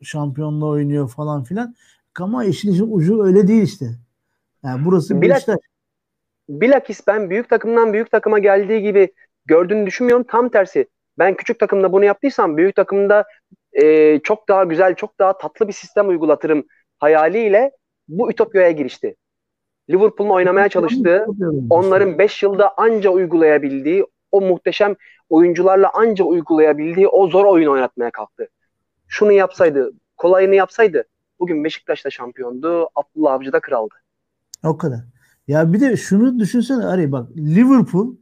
şampiyonla 0.02 0.66
oynuyor 0.66 1.08
falan 1.08 1.44
filan. 1.44 1.74
Ama 2.20 2.44
işin 2.44 2.92
ucu 2.92 3.24
öyle 3.24 3.48
değil 3.48 3.62
işte. 3.62 3.86
Yani 4.64 4.84
burası 4.84 5.22
Bilak, 5.22 5.36
Beşiktaş. 5.36 5.58
Bilakis 6.48 7.06
ben 7.06 7.30
büyük 7.30 7.48
takımdan 7.48 7.92
büyük 7.92 8.10
takıma 8.10 8.38
geldiği 8.38 8.82
gibi 8.82 9.12
gördüğünü 9.46 9.86
düşünmüyorum. 9.86 10.26
Tam 10.28 10.48
tersi 10.48 10.88
Ben 11.18 11.34
küçük 11.34 11.58
takımda 11.58 11.92
bunu 11.92 12.04
yaptıysam 12.04 12.56
büyük 12.56 12.76
takımda 12.76 13.24
e, 13.72 14.18
çok 14.18 14.48
daha 14.48 14.64
güzel, 14.64 14.94
çok 14.94 15.18
daha 15.18 15.38
tatlı 15.38 15.68
bir 15.68 15.72
sistem 15.72 16.08
uygulatırım 16.08 16.64
hayaliyle 16.98 17.70
bu 18.08 18.30
Ütopya'ya 18.30 18.70
girişti. 18.70 19.16
Liverpool'un 19.90 20.30
oynamaya 20.30 20.68
çalıştığı, 20.68 21.26
onların 21.70 22.18
5 22.18 22.42
yılda 22.42 22.74
anca 22.76 23.10
uygulayabildiği, 23.10 24.06
o 24.32 24.40
muhteşem 24.40 24.96
oyuncularla 25.28 25.90
anca 25.94 26.24
uygulayabildiği 26.24 27.08
o 27.08 27.28
zor 27.28 27.44
oyun 27.44 27.68
oynatmaya 27.68 28.10
kalktı. 28.10 28.48
Şunu 29.08 29.32
yapsaydı, 29.32 29.92
kolayını 30.16 30.54
yapsaydı 30.54 31.04
bugün 31.40 31.64
Beşiktaş'ta 31.64 32.10
şampiyondu, 32.10 32.88
Abdullah 32.94 33.32
Avcı 33.32 33.52
da 33.52 33.60
kraldı. 33.60 33.94
O 34.64 34.78
kadar. 34.78 35.00
Ya 35.48 35.72
bir 35.72 35.80
de 35.80 35.96
şunu 35.96 36.38
düşünsene 36.38 36.84
Ari 36.84 37.12
bak 37.12 37.30
Liverpool 37.36 38.14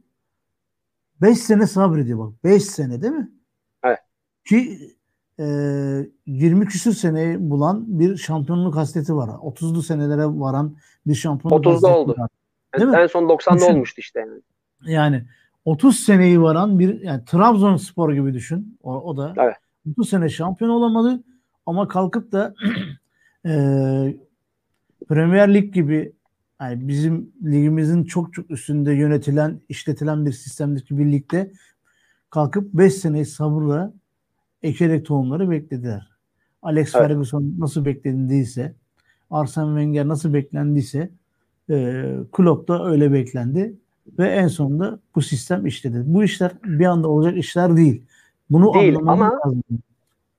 5 1.21 1.37
sene 1.37 1.67
sabrediyor 1.67 2.19
bak. 2.19 2.43
5 2.43 2.63
sene 2.63 3.01
değil 3.01 3.13
mi? 3.13 3.31
Evet. 3.83 3.99
Ki 4.45 4.79
e, 5.39 5.45
20 6.25 6.65
küsür 6.65 6.93
seneyi 6.93 7.49
bulan 7.49 7.99
bir 7.99 8.17
şampiyonluk 8.17 8.75
hasreti 8.75 9.15
var. 9.15 9.27
30'lu 9.29 9.81
senelere 9.81 10.25
varan 10.25 10.77
bir 11.07 11.15
şampiyonluk 11.15 11.65
30'da 11.65 11.97
oldu. 11.97 12.15
Var. 12.17 12.29
Değil 12.79 12.89
en, 12.93 12.93
en 12.93 13.07
son 13.07 13.23
90'da 13.23 13.55
düşün. 13.55 13.73
olmuştu 13.73 14.01
işte. 14.01 14.19
Yani. 14.19 14.41
yani 14.93 15.25
30 15.65 15.99
seneyi 15.99 16.41
varan 16.41 16.79
bir 16.79 17.01
yani 17.01 17.25
Trabzonspor 17.25 18.13
gibi 18.13 18.33
düşün. 18.33 18.77
O, 18.83 18.93
o 18.93 19.17
da 19.17 19.33
evet. 19.37 19.55
30 19.91 20.09
sene 20.09 20.29
şampiyon 20.29 20.71
olamadı 20.71 21.23
ama 21.65 21.87
kalkıp 21.87 22.31
da 22.31 22.53
e, 23.45 23.51
Premier 25.07 25.53
Lig 25.53 25.73
gibi 25.73 26.13
yani 26.61 26.87
bizim 26.87 27.31
ligimizin 27.43 28.03
çok 28.03 28.33
çok 28.33 28.51
üstünde 28.51 28.93
yönetilen, 28.93 29.61
işletilen 29.69 30.25
bir 30.25 30.31
sistemdeki 30.31 30.97
birlikte 30.97 31.51
kalkıp 32.29 32.73
5 32.73 32.93
seneyi 32.93 33.25
sabırla 33.25 33.93
ekerek 34.63 35.05
tohumları 35.05 35.49
beklediler. 35.49 36.09
Alex 36.61 36.95
evet. 36.95 37.07
Ferguson 37.07 37.55
nasıl 37.59 37.85
beklendiyse, 37.85 38.75
Arsene 39.29 39.65
Wenger 39.65 40.07
nasıl 40.07 40.33
beklendiyse 40.33 41.09
e, 41.69 42.03
Klopp 42.31 42.67
da 42.67 42.85
öyle 42.85 43.13
beklendi 43.13 43.75
ve 44.19 44.27
en 44.27 44.47
sonunda 44.47 44.99
bu 45.15 45.21
sistem 45.21 45.65
işledi. 45.65 46.03
Bu 46.05 46.23
işler 46.23 46.51
bir 46.63 46.85
anda 46.85 47.07
olacak 47.07 47.37
işler 47.37 47.77
değil. 47.77 48.03
Bunu 48.49 48.73
değil 48.73 48.97
ama 48.97 49.39
lazım. 49.45 49.63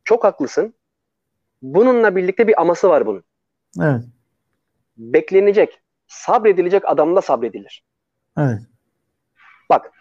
çok 0.05 0.25
haklısın. 0.25 0.75
Bununla 1.63 2.17
birlikte 2.17 2.49
bir 2.49 2.61
aması 2.61 2.89
var 2.89 3.07
bunun. 3.07 3.23
Evet. 3.81 4.05
Beklenecek, 4.97 5.81
sabredilecek 6.11 6.89
adamda 6.89 7.23
sabredilir. 7.23 7.85
Evet. 8.39 8.61
Bak, 9.71 9.93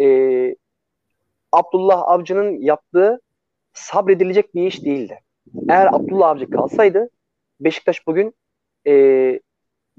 e, 0.00 0.06
Abdullah 1.52 2.02
Avcı'nın 2.08 2.60
yaptığı 2.60 3.20
sabredilecek 3.72 4.54
bir 4.54 4.66
iş 4.66 4.84
değildi. 4.84 5.20
Eğer 5.68 5.86
Abdullah 5.86 6.28
Avcı 6.28 6.50
kalsaydı 6.50 7.10
Beşiktaş 7.60 8.06
bugün 8.06 8.34
e, 8.86 9.40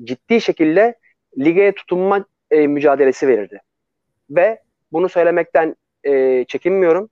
ciddi 0.04 0.42
şekilde 0.42 0.96
lige 1.38 1.72
tutunma 1.72 2.26
e, 2.52 2.68
mücadelesi 2.68 3.28
verirdi. 3.28 3.62
Ve 4.30 4.62
bunu 4.92 5.10
söylemekten 5.10 5.76
e, 6.04 6.46
çekinmiyorum. 6.46 7.10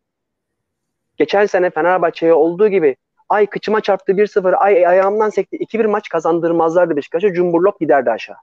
Geçen 1.18 1.46
sene 1.46 1.70
Fenerbahçe'ye 1.70 2.34
olduğu 2.34 2.68
gibi 2.68 2.96
ay 3.30 3.46
kıçıma 3.46 3.82
çarptı 3.82 4.12
1-0, 4.12 4.56
ay 4.56 4.88
ayağımdan 4.88 5.30
sekti 5.30 5.58
2-1 5.58 5.88
maç 5.88 6.10
kazandırmazlardı 6.10 6.96
Beşiktaş'a. 6.96 7.34
Cumburlop 7.34 7.80
giderdi 7.80 8.12
aşağı. 8.12 8.38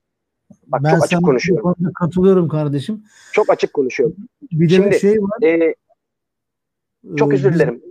Bak 0.66 0.80
ben 0.84 0.94
çok 0.94 1.04
açık 1.04 1.24
konuşuyorum. 1.24 1.74
Katılıyorum 1.94 2.48
kardeşim. 2.48 3.04
Çok 3.32 3.50
açık 3.50 3.72
konuşuyorum. 3.72 4.16
Bir 4.52 4.70
de 4.70 4.74
Şimdi, 4.74 4.90
bir 4.90 4.98
şey 4.98 5.18
var. 5.18 5.42
E, 5.42 5.74
çok 7.16 7.32
özür 7.32 7.54
dilerim. 7.54 7.82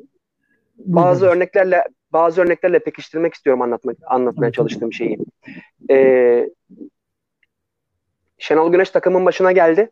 Bazı 0.78 1.26
örneklerle 1.26 1.84
bazı 2.14 2.42
örneklerle 2.42 2.80
pekiştirmek 2.80 3.34
istiyorum 3.34 3.62
anlatmak 3.62 3.98
anlatmaya 4.08 4.52
çalıştığım 4.52 4.94
şeyi. 4.94 5.18
Ee, 5.90 6.50
Şenol 8.38 8.72
Güneş 8.72 8.90
takımın 8.90 9.26
başına 9.26 9.52
geldi. 9.52 9.92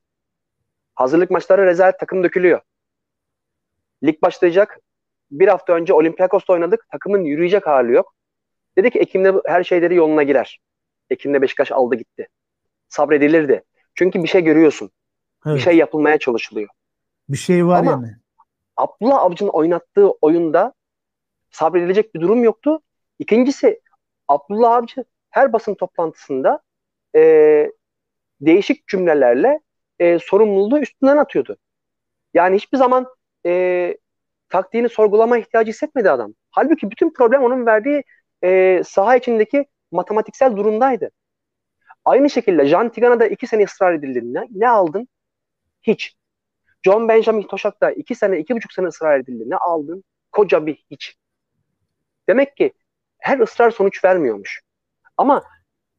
Hazırlık 0.95 1.31
maçları 1.31 1.65
rezalet 1.65 1.99
takım 1.99 2.23
dökülüyor. 2.23 2.61
Lig 4.03 4.21
başlayacak. 4.21 4.79
Bir 5.31 5.47
hafta 5.47 5.73
önce 5.73 5.93
Olympiakos'ta 5.93 6.53
oynadık. 6.53 6.89
Takımın 6.91 7.23
yürüyecek 7.23 7.67
hali 7.67 7.91
yok. 7.91 8.13
Dedi 8.77 8.89
ki 8.89 8.99
Ekim'de 8.99 9.33
her 9.45 9.63
şeyleri 9.63 9.95
yoluna 9.95 10.23
girer. 10.23 10.59
Ekim'de 11.09 11.41
Beşiktaş 11.41 11.71
aldı 11.71 11.95
gitti. 11.95 12.27
Sabredilirdi. 12.89 13.63
Çünkü 13.95 14.23
bir 14.23 14.27
şey 14.27 14.43
görüyorsun. 14.43 14.91
Evet. 15.45 15.55
Bir 15.55 15.61
şey 15.61 15.77
yapılmaya 15.77 16.17
çalışılıyor. 16.17 16.69
Bir 17.29 17.37
şey 17.37 17.67
var 17.67 17.79
Ama 17.79 17.91
yani. 17.91 18.15
Abdullah 18.77 19.19
Avcı'nın 19.19 19.49
oynattığı 19.49 20.09
oyunda 20.09 20.73
sabredilecek 21.51 22.15
bir 22.15 22.21
durum 22.21 22.43
yoktu. 22.43 22.81
İkincisi 23.19 23.81
Abdullah 24.27 24.71
Avcı 24.71 25.03
her 25.29 25.53
basın 25.53 25.75
toplantısında 25.75 26.59
e, 27.15 27.71
değişik 28.41 28.87
cümlelerle 28.87 29.59
e, 29.99 30.19
sorumluluğu 30.19 30.79
üstünden 30.79 31.17
atıyordu. 31.17 31.57
Yani 32.33 32.55
hiçbir 32.55 32.77
zaman 32.77 33.07
e, 33.45 33.97
taktiğini 34.49 34.89
sorgulama 34.89 35.37
ihtiyacı 35.37 35.71
hissetmedi 35.71 36.11
adam. 36.11 36.33
Halbuki 36.51 36.91
bütün 36.91 37.13
problem 37.13 37.43
onun 37.43 37.65
verdiği 37.65 38.03
e, 38.43 38.81
saha 38.85 39.15
içindeki 39.15 39.65
matematiksel 39.91 40.57
durumdaydı. 40.57 41.11
Aynı 42.05 42.29
şekilde 42.29 42.65
Jean 42.65 42.89
Tigana'da 42.89 43.27
iki 43.27 43.47
sene 43.47 43.63
ısrar 43.63 43.93
edildi. 43.93 44.33
Ne, 44.33 44.47
ne 44.51 44.69
aldın? 44.69 45.07
Hiç. 45.81 46.15
John 46.83 47.07
Benjamin 47.09 47.41
Toşak'ta 47.41 47.91
iki 47.91 48.15
sene, 48.15 48.39
iki 48.39 48.55
buçuk 48.55 48.73
sene 48.73 48.87
ısrar 48.87 49.19
edildi. 49.19 49.49
Ne 49.49 49.55
aldın? 49.55 50.03
Koca 50.31 50.65
bir 50.65 50.85
hiç. 50.91 51.17
Demek 52.29 52.57
ki 52.57 52.73
her 53.17 53.39
ısrar 53.39 53.71
sonuç 53.71 54.05
vermiyormuş. 54.05 54.61
Ama 55.17 55.43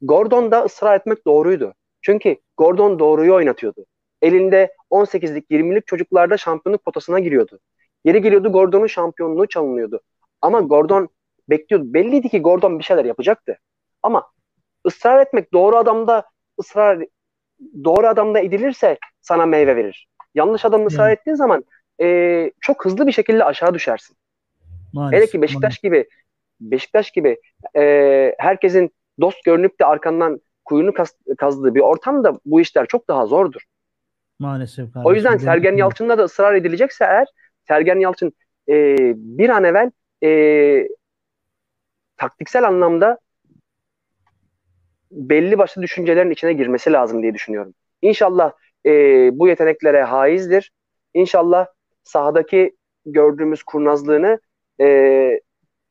Gordon'da 0.01 0.65
ısrar 0.65 0.97
etmek 0.97 1.27
doğruydu. 1.27 1.75
Çünkü 2.03 2.37
Gordon 2.57 2.99
doğruyu 2.99 3.35
oynatıyordu. 3.35 3.87
Elinde 4.23 4.75
18'lik 4.91 5.51
20'lik 5.51 5.87
çocuklarda 5.87 6.37
şampiyonluk 6.37 6.85
potasına 6.85 7.21
giriyordu. 7.21 7.61
Yeri 8.05 8.23
geliyordu 8.23 8.53
Gordon'un 8.53 8.87
şampiyonluğu 8.87 9.47
çalınıyordu. 9.47 10.01
Ama 10.43 10.61
Gordon 10.61 11.09
bekliyordu. 11.51 11.95
Belliydi 11.95 12.29
ki 12.29 12.43
Gordon 12.43 12.79
bir 12.79 12.85
şeyler 12.85 13.05
yapacaktı. 13.05 13.59
Ama 14.03 14.31
ısrar 14.87 15.21
etmek 15.21 15.53
doğru 15.53 15.77
adamda 15.77 16.25
ısrar 16.61 17.05
doğru 17.85 18.07
adamda 18.07 18.41
edilirse 18.41 18.99
sana 19.21 19.47
meyve 19.47 19.77
verir. 19.77 20.09
Yanlış 20.35 20.65
adam 20.65 20.87
ısrar 20.87 21.07
hmm. 21.07 21.13
ettiğin 21.13 21.37
zaman 21.37 21.65
e, 22.03 22.51
çok 22.61 22.85
hızlı 22.85 23.07
bir 23.07 23.13
şekilde 23.13 23.45
aşağı 23.45 23.75
düşersin. 23.75 24.17
Maalesef, 24.93 25.21
Hele 25.21 25.31
ki 25.31 25.43
Beşiktaş 25.43 25.63
maalesef. 25.63 25.83
gibi 25.83 26.09
Beşiktaş 26.61 27.11
gibi 27.11 27.41
e, 27.77 28.35
herkesin 28.39 28.91
dost 29.21 29.45
görünüp 29.45 29.81
de 29.81 29.87
arkandan 29.87 30.41
kuyunu 30.65 30.95
kaz, 30.95 31.15
kazdığı 31.39 31.75
bir 31.75 31.81
ortamda 31.81 32.41
bu 32.45 32.61
işler 32.61 32.87
çok 32.87 33.09
daha 33.09 33.27
zordur. 33.27 33.63
Maalesef. 34.39 34.93
Kardeşim. 34.93 35.11
O 35.11 35.15
yüzden 35.15 35.37
Sergen 35.37 35.77
Yalçın'da 35.77 36.19
da 36.19 36.23
ısrar 36.23 36.55
edilecekse 36.55 37.05
eğer 37.05 37.27
Sergen 37.71 37.99
Yalçın 37.99 38.33
e, 38.69 38.97
bir 39.17 39.49
an 39.49 39.65
evvel 39.65 39.91
e, 40.25 40.89
taktiksel 42.17 42.67
anlamda 42.67 43.19
belli 45.11 45.59
başlı 45.59 45.83
düşüncelerin 45.83 46.31
içine 46.31 46.53
girmesi 46.53 46.93
lazım 46.93 47.23
diye 47.23 47.35
düşünüyorum. 47.35 47.75
İnşallah 48.03 48.53
e, 48.87 48.91
bu 49.39 49.49
yeteneklere 49.49 50.03
haizdir. 50.03 50.73
İnşallah 51.15 51.67
sahadaki 52.03 52.77
gördüğümüz 53.07 53.63
kurnazlığını 53.63 54.41
e, 54.81 55.41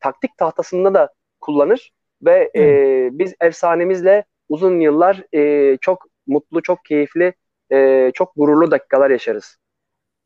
taktik 0.00 0.38
tahtasında 0.38 0.94
da 0.94 1.12
kullanır 1.40 1.92
ve 2.22 2.50
e, 2.56 2.62
biz 3.12 3.34
efsanemizle 3.40 4.24
uzun 4.48 4.80
yıllar 4.80 5.34
e, 5.34 5.76
çok 5.76 6.06
mutlu, 6.26 6.62
çok 6.62 6.84
keyifli, 6.84 7.34
e, 7.72 8.10
çok 8.14 8.32
gururlu 8.36 8.70
dakikalar 8.70 9.10
yaşarız. 9.10 9.56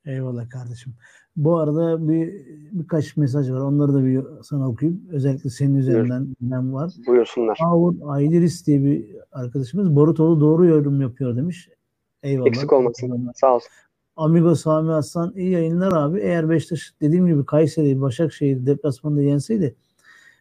Eyvallah 0.06 0.50
kardeşim. 0.50 0.94
Bu 1.36 1.58
arada 1.58 2.08
bir 2.08 2.46
birkaç 2.72 3.16
mesaj 3.16 3.50
var. 3.50 3.60
Onları 3.60 3.94
da 3.94 4.04
bir 4.04 4.24
sana 4.42 4.68
okuyayım. 4.68 5.02
Özellikle 5.10 5.50
senin 5.50 5.74
üzerinden 5.74 6.26
ben 6.40 6.74
var. 6.74 6.92
Buyursunlar. 7.06 7.58
Avur 7.64 7.94
Aydiris 8.06 8.66
diye 8.66 8.84
bir 8.84 9.06
arkadaşımız 9.32 9.96
Borutoğlu 9.96 10.40
doğru 10.40 10.66
yorum 10.66 11.00
yapıyor 11.00 11.36
demiş. 11.36 11.68
Eyvallah. 12.22 12.48
Eksik 12.48 12.72
olmasın. 12.72 13.30
Sağ 13.34 13.54
olsun. 13.54 13.68
Amigo 14.16 14.54
Sami 14.54 14.92
Aslan 14.92 15.32
iyi 15.36 15.50
yayınlar 15.50 15.92
abi. 15.92 16.20
Eğer 16.20 16.50
Beşiktaş 16.50 16.94
dediğim 17.00 17.26
gibi 17.26 17.46
Kayseri, 17.46 18.00
Başakşehir 18.00 18.66
deplasmanında 18.66 19.22
yenseydi 19.22 19.74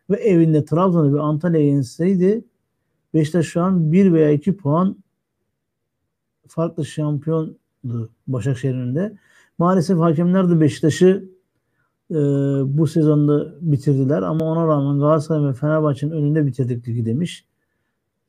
ve 0.10 0.15
evinde 0.15 0.65
Trabzon'u 0.65 1.13
bir 1.13 1.19
Antalya 1.19 1.62
yenseydi 1.62 2.45
Beşiktaş 3.13 3.45
şu 3.45 3.62
an 3.62 3.91
1 3.91 4.13
veya 4.13 4.32
2 4.32 4.58
puan 4.58 5.03
farklı 6.47 6.86
şampiyondu 6.86 8.10
Başakşehir'in 8.27 8.79
önünde. 8.79 9.17
Maalesef 9.58 10.00
hakemler 10.00 10.50
de 10.50 10.60
Beşiktaş'ı 10.62 11.30
e, 12.12 12.16
bu 12.78 12.88
sezonda 12.88 13.54
bitirdiler 13.62 14.22
ama 14.22 14.46
ona 14.46 14.68
rağmen 14.68 15.00
Galatasaray 15.00 15.50
ve 15.50 15.54
Fenerbahçe'nin 15.54 16.12
önünde 16.12 16.46
bitirdik 16.46 16.88
ligi 16.88 17.06
demiş. 17.06 17.46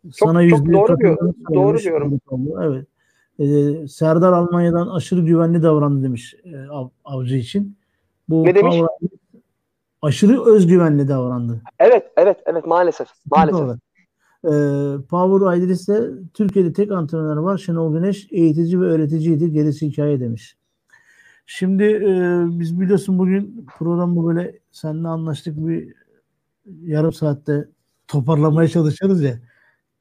Çok, 0.05 0.29
Sana 0.29 0.49
çok 0.49 0.73
doğru 0.73 0.99
diyor. 0.99 1.35
Doğru 1.55 1.79
diyorum. 1.79 2.21
Evet. 2.63 2.87
E, 3.39 3.89
Serdar 3.89 4.33
Almanya'dan 4.33 4.89
aşırı 4.89 5.21
güvenli 5.21 5.63
davrandı 5.63 6.03
demiş 6.03 6.35
e, 6.45 6.69
av, 6.69 6.89
avcı 7.05 7.37
için. 7.37 7.77
Bu 8.29 8.45
ne 8.45 8.55
demiş? 8.55 8.77
aşırı 10.03 10.45
özgüvenli 10.45 11.09
davrandı. 11.09 11.63
Evet, 11.79 12.13
evet, 12.17 12.39
evet 12.47 12.67
maalesef. 12.67 13.09
Maalesef. 13.31 13.79
Ee, 14.45 14.51
Power 15.11 15.57
Idris'te 15.57 16.11
Türkiye'de 16.35 16.73
tek 16.73 16.93
antrenör 16.93 17.37
var. 17.37 17.59
Şenol 17.59 17.95
Güneş 17.95 18.29
eğitici 18.31 18.81
ve 18.81 18.85
öğreticiydi. 18.85 19.53
Gerisi 19.53 19.87
hikaye 19.87 20.21
demiş. 20.21 20.57
Şimdi 21.47 21.85
e, 21.85 22.45
biz 22.61 22.81
biliyorsun 22.81 23.19
bugün 23.19 23.67
programı 23.79 24.27
böyle 24.27 24.59
seninle 24.73 25.09
anlaştık 25.09 25.57
bir 25.57 25.95
yarım 26.83 27.13
saatte 27.13 27.69
toparlamaya 28.09 28.69
çalışıyoruz 28.69 29.23
ya. 29.23 29.41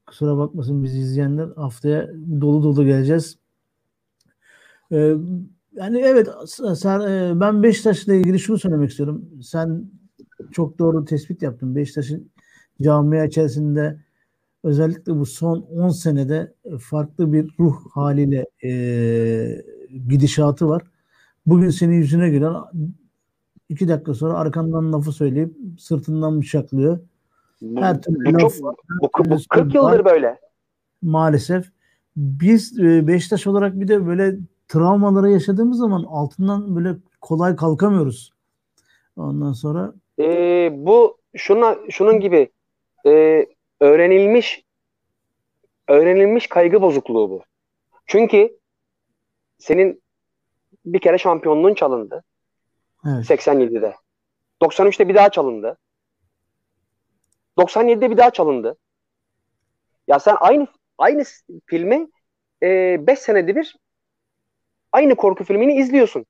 Kusura 0.08 0.38
bakmasın 0.38 0.84
bizi 0.84 1.00
izleyenler 1.00 1.48
haftaya 1.56 2.10
dolu 2.42 2.64
dolu 2.64 2.86
geleceğiz. 2.86 3.38
Ee, 4.92 5.16
yani 5.74 6.00
evet 6.00 6.28
sen, 6.76 7.00
e, 7.02 7.40
ben 7.40 7.64
Beşiktaş'la 7.64 8.14
ilgili 8.14 8.40
şunu 8.40 8.60
söylemek 8.60 8.90
istiyorum. 8.90 9.26
Sen 9.44 9.92
çok 10.52 10.80
doğru 10.80 11.06
tespit 11.06 11.42
yaptın. 11.42 11.76
Beşiktaş'ın 11.76 12.32
camia 12.82 13.26
içerisinde 13.26 14.00
özellikle 14.64 15.16
bu 15.16 15.26
son 15.26 15.62
10 15.62 15.90
senede 15.90 16.54
farklı 16.80 17.34
bir 17.34 17.50
ruh 17.60 17.76
haliyle 17.92 18.46
e, 18.64 19.64
gidişatı 20.08 20.70
var. 20.70 20.84
Bugün 21.46 21.70
senin 21.70 21.94
yüzüne 21.94 22.30
gülen 22.30 22.54
iki 23.70 23.88
dakika 23.88 24.14
sonra 24.14 24.34
arkandan 24.34 24.94
lafı 24.94 25.12
söyleyip 25.12 25.54
sırtından 25.80 26.42
bıçaklıyor. 26.42 27.00
Her 27.76 28.02
türlü 28.02 28.34
bu, 28.34 28.44
laf, 28.44 28.58
çok, 28.58 29.20
bu, 29.20 29.30
bu 29.30 29.38
40 29.50 29.76
yıldır 29.76 30.06
böyle. 30.06 30.40
Maalesef. 31.02 31.66
Biz 32.16 32.80
e, 32.80 33.08
Beşiktaş 33.08 33.48
olarak 33.48 33.80
bir 33.80 33.88
de 33.88 34.08
böyle 34.08 34.36
travmaları 34.68 35.30
yaşadığımız 35.30 35.78
zaman 35.78 36.04
altından 36.04 36.76
böyle 36.76 36.96
kolay 37.22 37.56
kalkamıyoruz. 37.56 38.34
Ondan 39.16 39.54
sonra 39.54 39.94
ee, 40.20 40.70
bu 40.74 41.18
şuna 41.36 41.78
şunun 41.90 42.20
gibi 42.20 42.50
e, 43.06 43.46
öğrenilmiş 43.80 44.64
öğrenilmiş 45.88 46.48
kaygı 46.48 46.82
bozukluğu 46.82 47.30
bu. 47.30 47.42
Çünkü 48.06 48.58
senin 49.58 50.03
bir 50.86 51.00
kere 51.00 51.18
şampiyonluğun 51.18 51.74
çalındı. 51.74 52.24
Evet. 53.08 53.30
87'de. 53.30 53.96
93'te 54.62 55.08
bir 55.08 55.16
daha 55.16 55.30
çalındı. 55.30 55.78
97'de 57.58 58.12
bir 58.12 58.18
daha 58.18 58.30
çalındı. 58.30 58.78
Ya 60.08 60.20
sen 60.20 60.36
aynı 60.40 60.68
aynı 60.98 61.24
filmi 61.66 62.08
5 62.62 63.20
e, 63.20 63.22
senede 63.22 63.56
bir 63.56 63.76
aynı 64.92 65.16
korku 65.16 65.44
filmini 65.44 65.76
izliyorsun. 65.76 66.26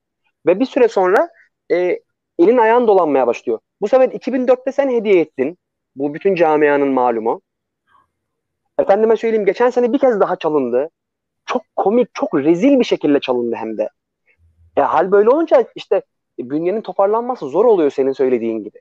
Ve 0.45 0.59
bir 0.59 0.65
süre 0.65 0.87
sonra 0.87 1.29
e, 1.71 1.99
elin 2.39 2.57
ayağın 2.57 2.87
dolanmaya 2.87 3.27
başlıyor. 3.27 3.59
Bu 3.81 3.87
sefer 3.87 4.09
2004'te 4.09 4.71
sen 4.71 4.89
hediye 4.89 5.19
ettin. 5.19 5.57
Bu 5.95 6.13
bütün 6.13 6.35
camianın 6.35 6.87
malumu. 6.87 7.41
Efendime 8.79 9.17
söyleyeyim 9.17 9.45
geçen 9.45 9.69
sene 9.69 9.93
bir 9.93 9.99
kez 9.99 10.19
daha 10.19 10.35
çalındı. 10.35 10.89
Çok 11.45 11.61
komik, 11.75 12.13
çok 12.13 12.35
rezil 12.35 12.79
bir 12.79 12.83
şekilde 12.83 13.19
çalındı 13.19 13.55
hem 13.55 13.77
de. 13.77 13.89
E, 14.77 14.81
hal 14.81 15.11
böyle 15.11 15.29
olunca 15.29 15.65
işte 15.75 16.01
e, 16.39 16.49
bünyenin 16.49 16.81
toparlanması 16.81 17.45
zor 17.49 17.65
oluyor 17.65 17.91
senin 17.91 18.11
söylediğin 18.11 18.63
gibi. 18.63 18.79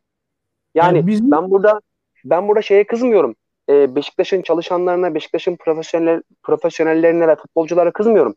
Yani, 0.75 0.97
yani 0.97 1.07
bizim... 1.07 1.31
ben 1.31 1.51
burada 1.51 1.81
ben 2.25 2.49
burada 2.49 2.63
şeye 2.63 2.87
kızmıyorum. 2.87 3.35
E, 3.69 3.95
Beşiktaş'ın 3.95 4.43
çalışanlarına, 4.43 5.15
Beşiktaş'ın 5.15 5.57
profesyonel 5.57 6.23
profesyonellerine 6.43 7.29
ve 7.29 7.37
futbolculara 7.37 7.93
kızmıyorum. 7.93 8.35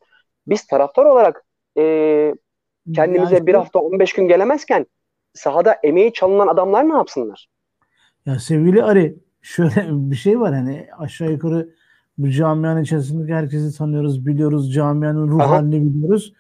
Biz 0.48 0.68
taraftar 0.68 1.06
olarak 1.06 1.44
e, 1.78 2.36
kendimize 2.96 3.36
yani, 3.36 3.48
bir 3.48 3.54
hafta 3.54 3.80
15 3.80 4.14
gün 4.14 4.28
gelemezken 4.28 4.86
sahada 5.34 5.74
emeği 5.84 6.14
çalınan 6.14 6.48
adamlar 6.48 6.90
ne 6.90 6.94
yapsınlar? 6.94 7.48
Ya 8.26 8.40
sevgili 8.40 8.84
Ari 8.84 9.16
şöyle 9.42 9.76
bir 9.90 10.16
şey 10.16 10.40
var 10.40 10.54
hani 10.54 10.88
aşağı 10.98 11.32
yukarı 11.32 11.70
bu 12.18 12.30
camianın 12.30 12.84
içerisindeki 12.84 13.34
herkesi 13.34 13.78
tanıyoruz, 13.78 14.26
biliyoruz. 14.26 14.74
Camianın 14.74 15.28
ruh 15.28 15.42
Aha. 15.42 15.50
halini 15.50 15.94
biliyoruz. 15.94 16.34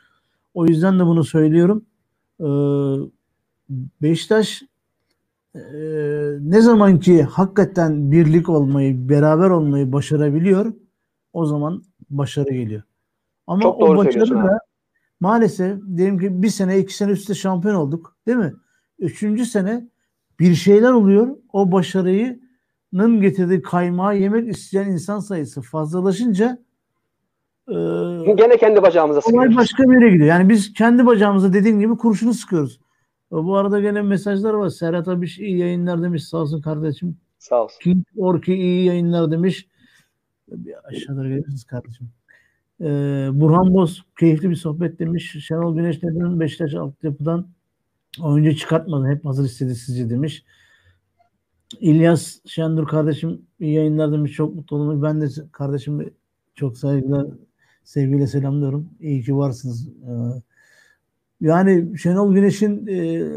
O 0.55 0.65
yüzden 0.65 0.99
de 0.99 1.05
bunu 1.05 1.23
söylüyorum. 1.23 1.85
Ee, 2.39 2.45
Beşiktaş 4.01 4.63
e, 5.55 5.61
ne 6.39 6.61
zaman 6.61 6.99
ki 6.99 7.23
hakikaten 7.23 8.11
birlik 8.11 8.49
olmayı, 8.49 9.09
beraber 9.09 9.49
olmayı 9.49 9.91
başarabiliyor 9.91 10.73
o 11.33 11.45
zaman 11.45 11.83
başarı 12.09 12.53
geliyor. 12.53 12.83
Ama 13.47 13.61
Çok 13.61 13.81
o 13.81 13.97
başarı 13.97 14.31
da 14.31 14.59
maalesef 15.19 15.79
diyelim 15.95 16.19
ki 16.19 16.43
bir 16.43 16.49
sene 16.49 16.79
iki 16.79 16.95
sene 16.95 17.11
üstte 17.11 17.33
şampiyon 17.33 17.75
olduk 17.75 18.17
değil 18.27 18.37
mi? 18.37 18.53
Üçüncü 18.99 19.45
sene 19.45 19.89
bir 20.39 20.55
şeyler 20.55 20.91
oluyor. 20.91 21.37
O 21.53 21.71
başarıyının 21.71 23.21
getirdiği 23.21 23.61
kaymağı 23.61 24.17
yemek 24.17 24.49
isteyen 24.49 24.91
insan 24.91 25.19
sayısı 25.19 25.61
fazlalaşınca 25.61 26.64
e, 27.67 28.33
gene 28.33 28.57
kendi 28.57 28.81
bacağımıza 28.81 29.21
sıkıyoruz. 29.21 29.57
başka 29.57 29.83
bir 29.83 30.01
yere 30.01 30.09
gidiyor. 30.09 30.29
Yani 30.29 30.49
biz 30.49 30.73
kendi 30.73 31.05
bacağımıza 31.05 31.53
dediğim 31.53 31.79
gibi 31.79 31.97
kurşunu 31.97 32.33
sıkıyoruz. 32.33 32.79
Bu 33.31 33.57
arada 33.57 33.79
gene 33.79 34.01
mesajlar 34.01 34.53
var. 34.53 34.69
Serhat 34.69 35.07
abi 35.07 35.27
iyi 35.39 35.57
yayınlar 35.57 36.03
demiş. 36.03 36.27
Sağ 36.27 36.37
olsun 36.37 36.61
kardeşim. 36.61 37.17
Sağ 37.39 37.63
olsun. 37.63 37.79
King 37.79 38.05
Orki 38.17 38.53
iyi 38.53 38.85
yayınlar 38.85 39.31
demiş. 39.31 39.67
Bir 40.51 40.87
aşağıda 40.87 41.27
gelirsiniz 41.27 41.63
kardeşim. 41.63 42.09
Ee, 42.81 43.29
Burhan 43.31 43.73
Boz 43.73 44.03
keyifli 44.19 44.49
bir 44.49 44.55
sohbet 44.55 44.99
demiş. 44.99 45.45
Şenol 45.47 45.75
Güneş 45.75 46.03
neden 46.03 46.39
Beşiktaş 46.39 46.73
altyapıdan 46.73 47.47
oyuncu 48.21 48.55
çıkartmadı. 48.55 49.07
Hep 49.07 49.25
hazır 49.25 49.45
istedi 49.45 49.75
sizce 49.75 50.09
demiş. 50.09 50.45
İlyas 51.79 52.37
Şendur 52.45 52.87
kardeşim 52.87 53.41
iyi 53.59 53.73
yayınlar 53.73 54.11
demiş. 54.11 54.31
Çok 54.31 54.55
mutlu 54.55 54.77
oldum. 54.77 55.03
Ben 55.03 55.21
de 55.21 55.27
kardeşim 55.51 56.13
çok 56.55 56.77
saygılar, 56.77 57.27
sevgiyle 57.85 58.27
selamlıyorum. 58.27 58.89
İyi 58.99 59.23
ki 59.23 59.37
varsınız. 59.37 59.87
Ee, 59.87 60.41
yani 61.41 61.97
Şenol 61.97 62.33
Güneş'in 62.33 62.87
e, 62.87 63.27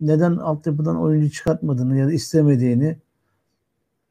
neden 0.00 0.36
altyapıdan 0.36 1.00
oyuncu 1.00 1.30
çıkartmadığını 1.30 1.98
ya 1.98 2.06
da 2.06 2.12
istemediğini 2.12 2.98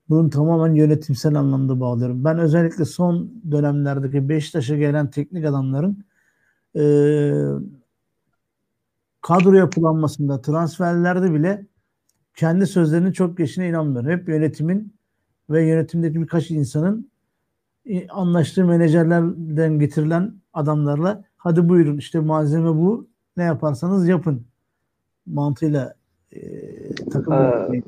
bunun 0.09 0.29
tamamen 0.29 0.75
yönetimsel 0.75 1.35
anlamda 1.35 1.79
bağlıyorum. 1.79 2.23
Ben 2.23 2.39
özellikle 2.39 2.85
son 2.85 3.31
dönemlerdeki 3.51 4.29
Beşiktaş'a 4.29 4.75
gelen 4.75 5.11
teknik 5.11 5.45
adamların 5.45 6.05
e, 6.75 6.83
kadro 9.21 9.53
yapılanmasında, 9.53 10.41
transferlerde 10.41 11.33
bile 11.33 11.65
kendi 12.35 12.67
sözlerinin 12.67 13.11
çok 13.11 13.37
geçine 13.37 13.69
inanmıyorum. 13.69 14.09
Hep 14.09 14.29
yönetimin 14.29 14.93
ve 15.49 15.67
yönetimdeki 15.67 16.21
birkaç 16.21 16.51
insanın 16.51 17.11
e, 17.85 18.07
anlaştığı 18.07 18.65
menajerlerden 18.65 19.79
getirilen 19.79 20.33
adamlarla 20.53 21.23
hadi 21.37 21.69
buyurun 21.69 21.97
işte 21.97 22.19
malzeme 22.19 22.69
bu 22.69 23.07
ne 23.37 23.43
yaparsanız 23.43 24.07
yapın 24.07 24.47
mantığıyla 25.25 25.95
e, 26.31 26.41
takım 26.95 27.33
ee, 27.33 27.83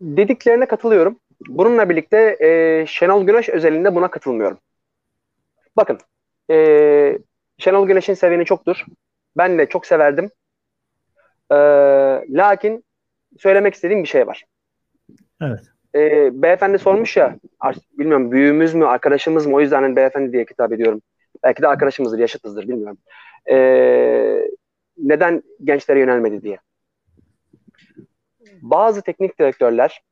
dediklerine 0.00 0.66
katılıyorum. 0.66 1.18
Bununla 1.48 1.88
birlikte 1.88 2.36
e, 2.40 2.84
Şenol 2.86 3.26
Güneş 3.26 3.48
özelinde 3.48 3.94
buna 3.94 4.10
katılmıyorum. 4.10 4.58
Bakın 5.76 5.98
e, 6.50 7.18
Şenol 7.58 7.86
Güneş'in 7.86 8.14
seviyeni 8.14 8.44
çoktur. 8.44 8.84
Ben 9.36 9.58
de 9.58 9.66
çok 9.66 9.86
severdim. 9.86 10.30
E, 11.50 11.56
lakin 12.28 12.84
söylemek 13.38 13.74
istediğim 13.74 14.02
bir 14.02 14.08
şey 14.08 14.26
var. 14.26 14.44
Evet. 15.40 15.60
E, 15.94 16.30
beyefendi 16.42 16.78
sormuş 16.78 17.16
ya 17.16 17.36
bilmiyorum 17.98 18.32
büyüğümüz 18.32 18.74
mü 18.74 18.86
arkadaşımız 18.86 19.46
mı 19.46 19.56
o 19.56 19.60
yüzden 19.60 19.82
hani 19.82 19.96
beyefendi 19.96 20.32
diye 20.32 20.44
kitap 20.44 20.72
ediyorum. 20.72 21.02
Belki 21.42 21.62
de 21.62 21.68
arkadaşımızdır, 21.68 22.18
yaşıtızdır 22.18 22.68
bilmiyorum. 22.68 22.98
E, 23.50 23.56
neden 24.98 25.42
gençlere 25.64 26.00
yönelmedi 26.00 26.42
diye 26.42 26.58
bazı 28.62 29.02
teknik 29.02 29.38
direktörler 29.38 30.02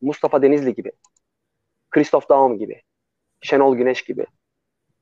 Mustafa 0.00 0.42
Denizli 0.42 0.74
gibi, 0.74 0.92
Christoph 1.90 2.28
Daum 2.28 2.58
gibi, 2.58 2.82
Şenol 3.40 3.76
Güneş 3.76 4.02
gibi 4.02 4.26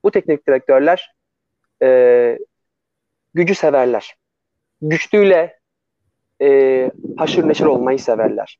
bu 0.03 0.11
teknik 0.11 0.47
direktörler 0.47 1.15
e, 1.83 2.39
gücü 3.33 3.55
severler. 3.55 4.15
Güçlüyle 4.81 5.59
e, 6.41 6.91
haşır 7.17 7.47
neşir 7.47 7.65
olmayı 7.65 7.99
severler. 7.99 8.59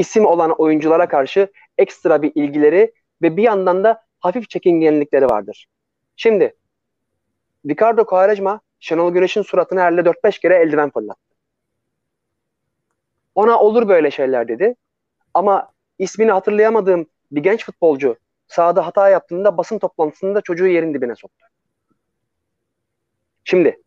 İsim 0.00 0.26
olan 0.26 0.50
oyunculara 0.50 1.08
karşı 1.08 1.52
ekstra 1.78 2.22
bir 2.22 2.32
ilgileri 2.34 2.92
ve 3.22 3.36
bir 3.36 3.42
yandan 3.42 3.84
da 3.84 4.02
hafif 4.20 4.50
çekingenlikleri 4.50 5.26
vardır. 5.26 5.66
Şimdi 6.16 6.56
Ricardo 7.68 8.04
Quaresma 8.04 8.60
Şenol 8.78 9.12
Güneş'in 9.12 9.42
suratına 9.42 9.82
herle 9.82 10.00
4-5 10.00 10.40
kere 10.40 10.54
eldiven 10.54 10.90
fırlattı. 10.90 11.34
Ona 13.34 13.58
olur 13.58 13.88
böyle 13.88 14.10
şeyler 14.10 14.48
dedi. 14.48 14.74
Ama 15.34 15.72
ismini 15.98 16.30
hatırlayamadığım 16.30 17.06
bir 17.32 17.42
genç 17.42 17.64
futbolcu 17.64 18.16
sahada 18.48 18.86
hata 18.86 19.08
yaptığında 19.08 19.56
basın 19.56 19.78
toplantısında 19.78 20.40
çocuğu 20.40 20.66
yerin 20.66 20.94
dibine 20.94 21.14
soktu. 21.14 21.46
Şimdi 23.44 23.82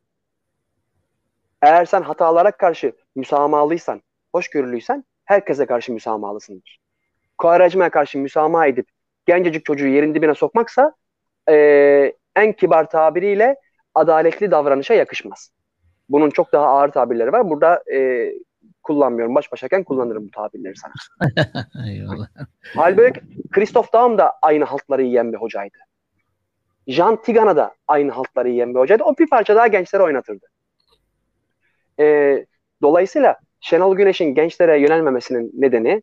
eğer 1.61 1.85
sen 1.85 2.01
hatalara 2.01 2.51
karşı 2.51 2.93
müsamalıysan, 3.15 4.01
hoşgörülüysen 4.31 5.03
herkese 5.25 5.65
karşı 5.65 5.93
müsamalısındır. 5.93 6.79
Kovarajma'ya 7.37 7.89
karşı 7.89 8.19
müsamaha 8.19 8.67
edip 8.67 8.87
gencecik 9.25 9.65
çocuğu 9.65 9.87
yerin 9.87 10.15
dibine 10.15 10.35
sokmaksa 10.35 10.93
e, 11.49 11.55
en 12.35 12.53
kibar 12.53 12.89
tabiriyle 12.89 13.55
adaletli 13.95 14.51
davranışa 14.51 14.93
yakışmaz. 14.93 15.51
Bunun 16.09 16.29
çok 16.29 16.53
daha 16.53 16.65
ağır 16.65 16.89
tabirleri 16.89 17.31
var. 17.31 17.49
Burada 17.49 17.83
e, 17.93 18.29
kullanmıyorum. 18.83 19.35
Baş 19.35 19.51
başayken 19.51 19.83
kullanırım 19.83 20.27
bu 20.27 20.31
tabirleri 20.31 20.73
sana. 20.75 20.93
Eyvallah. 21.89 22.27
Halbuki 22.75 23.21
Christoph 23.51 23.93
Daum 23.93 24.17
da 24.17 24.33
aynı 24.41 24.63
haltları 24.63 25.03
yiyen 25.03 25.33
bir 25.33 25.37
hocaydı. 25.37 25.77
Jean 26.87 27.21
Tigana 27.21 27.55
da 27.55 27.75
aynı 27.87 28.11
haltları 28.11 28.49
yiyen 28.49 28.73
bir 28.73 28.79
hocaydı. 28.79 29.03
O 29.03 29.17
bir 29.17 29.29
parça 29.29 29.55
daha 29.55 29.67
gençlere 29.67 30.03
oynatırdı. 30.03 30.45
E, 31.99 32.45
dolayısıyla 32.81 33.39
Şenol 33.63 33.95
Güneş'in 33.95 34.35
gençlere 34.35 34.79
yönelmemesinin 34.79 35.51
nedeni 35.53 36.01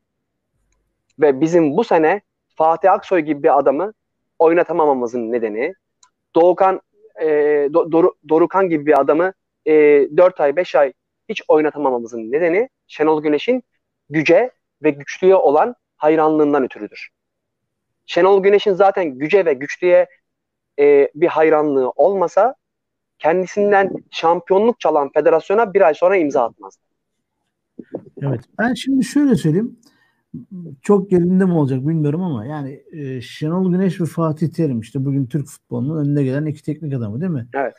ve 1.21 1.41
bizim 1.41 1.77
bu 1.77 1.85
sene 1.85 2.21
Fatih 2.55 2.93
Aksoy 2.93 3.21
gibi 3.21 3.43
bir 3.43 3.59
adamı 3.59 3.93
oynatamamamızın 4.39 5.33
nedeni 5.33 5.75
Doğukan 6.35 6.81
e, 7.21 7.27
Dor 7.73 8.13
Dorukan 8.29 8.69
gibi 8.69 8.87
bir 8.87 9.01
adamı 9.01 9.33
e, 9.67 9.73
4 10.17 10.41
ay 10.41 10.57
5 10.57 10.75
ay 10.75 10.93
hiç 11.29 11.43
oynatamamamızın 11.49 12.33
nedeni 12.33 12.69
Şenol 12.87 13.23
Güneş'in 13.23 13.63
güce 14.11 14.51
ve 14.83 14.91
güçlüye 14.91 15.37
olan 15.37 15.75
hayranlığından 15.97 16.65
ötürüdür. 16.65 17.09
Şenol 18.07 18.43
Güneş'in 18.43 18.75
zaten 18.75 19.05
güce 19.19 19.45
ve 19.45 19.53
güçlüye 19.53 20.07
e, 20.79 21.09
bir 21.15 21.29
hayranlığı 21.29 21.91
olmasa 21.91 22.55
kendisinden 23.19 23.93
şampiyonluk 24.11 24.81
çalan 24.81 25.11
federasyona 25.15 25.75
bir 25.75 25.81
ay 25.81 25.95
sonra 25.95 26.17
imza 26.17 26.45
atmazdı. 26.45 26.90
Evet. 28.23 28.41
Ben 28.59 28.75
şimdi 28.75 29.05
şöyle 29.05 29.35
söyleyeyim. 29.35 29.77
Çok 30.83 31.13
yerinde 31.13 31.45
mi 31.45 31.53
olacak 31.53 31.89
bilmiyorum 31.89 32.23
ama 32.23 32.47
yani 32.47 32.83
e, 32.93 33.21
Şenol 33.21 33.73
Güneş 33.73 34.01
ve 34.01 34.05
Fatih 34.05 34.49
Terim 34.49 34.81
işte 34.81 35.05
bugün 35.05 35.27
Türk 35.27 35.47
futbolunun 35.47 36.05
önüne 36.05 36.23
gelen 36.23 36.47
iki 36.47 36.63
teknik 36.63 36.95
adamı 36.95 37.21
değil 37.21 37.33
mi? 37.33 37.49
Evet. 37.55 37.75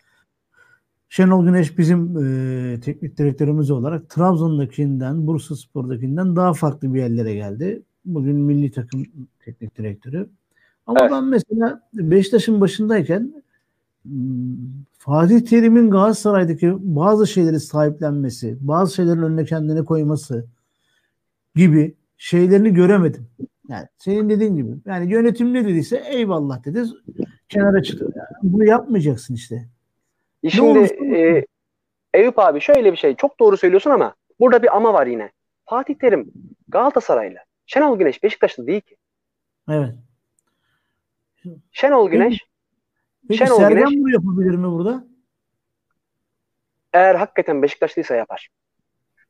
Şenol 1.09 1.45
Güneş 1.45 1.77
bizim 1.77 2.17
e, 2.17 2.79
teknik 2.79 3.17
direktörümüz 3.17 3.71
olarak 3.71 4.09
Trabzon'dakinden, 4.09 5.27
Bursa 5.27 5.55
Spor'dakinden 5.55 6.35
daha 6.35 6.53
farklı 6.53 6.93
bir 6.93 6.99
yerlere 6.99 7.33
geldi. 7.33 7.83
Bugün 8.05 8.35
milli 8.35 8.71
takım 8.71 9.05
teknik 9.45 9.77
direktörü. 9.77 10.29
Ama 10.85 10.99
evet. 11.01 11.11
ben 11.11 11.23
mesela 11.23 11.81
Beşiktaş'ın 11.93 12.61
başındayken 12.61 13.43
Fatih 14.97 15.39
Terim'in 15.45 15.91
Galatasaray'daki 15.91 16.73
bazı 16.79 17.27
şeyleri 17.27 17.59
sahiplenmesi, 17.59 18.57
bazı 18.61 18.95
şeylerin 18.95 19.21
önüne 19.21 19.45
kendini 19.45 19.85
koyması 19.85 20.45
gibi 21.55 21.95
şeylerini 22.17 22.73
göremedim. 22.73 23.27
Yani 23.69 23.87
senin 23.97 24.29
dediğin 24.29 24.55
gibi. 24.55 24.71
Yani 24.85 25.11
yönetim 25.11 25.53
ne 25.53 25.65
dediyse 25.65 26.03
eyvallah 26.09 26.65
dedi. 26.65 26.83
Kenara 27.49 27.83
çıktı. 27.83 28.11
Yani 28.15 28.27
bunu 28.43 28.65
yapmayacaksın 28.65 29.33
işte. 29.33 29.67
E 30.43 30.49
şimdi 30.49 30.79
e, 31.15 31.45
Eyüp 32.13 32.39
abi 32.39 32.61
şöyle 32.61 32.91
bir 32.91 32.97
şey. 32.97 33.15
Çok 33.15 33.39
doğru 33.39 33.57
söylüyorsun 33.57 33.89
ama 33.89 34.15
burada 34.39 34.63
bir 34.63 34.77
ama 34.77 34.93
var 34.93 35.07
yine. 35.07 35.31
Fatih 35.65 35.95
Terim 35.95 36.31
Galatasaraylı. 36.67 37.37
Şenol 37.65 37.97
Güneş 37.97 38.23
Beşiktaşlı 38.23 38.67
değil 38.67 38.81
ki. 38.81 38.95
Evet. 39.69 39.95
Şenol 41.71 42.09
Güneş 42.09 42.39
Peki, 43.27 43.37
Şenol 43.37 43.57
Sergen 43.57 43.89
Güneş 43.89 43.99
bunu 43.99 44.11
yapabilir 44.11 44.55
mi 44.55 44.71
burada? 44.71 45.05
Eğer 46.93 47.15
hakikaten 47.15 47.61
Beşiktaşlıysa 47.61 48.15
yapar. 48.15 48.49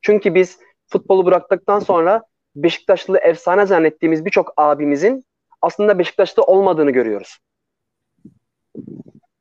Çünkü 0.02 0.36
biz 0.36 0.60
futbolu 0.88 1.26
bıraktıktan 1.26 1.80
sonra 1.80 2.24
Beşiktaşlı 2.56 3.18
efsane 3.18 3.66
zannettiğimiz 3.66 4.26
birçok 4.26 4.54
abimizin 4.58 5.26
aslında 5.62 6.00
Beşiktaşlı 6.00 6.44
olmadığını 6.44 6.92
görüyoruz. 6.92 7.38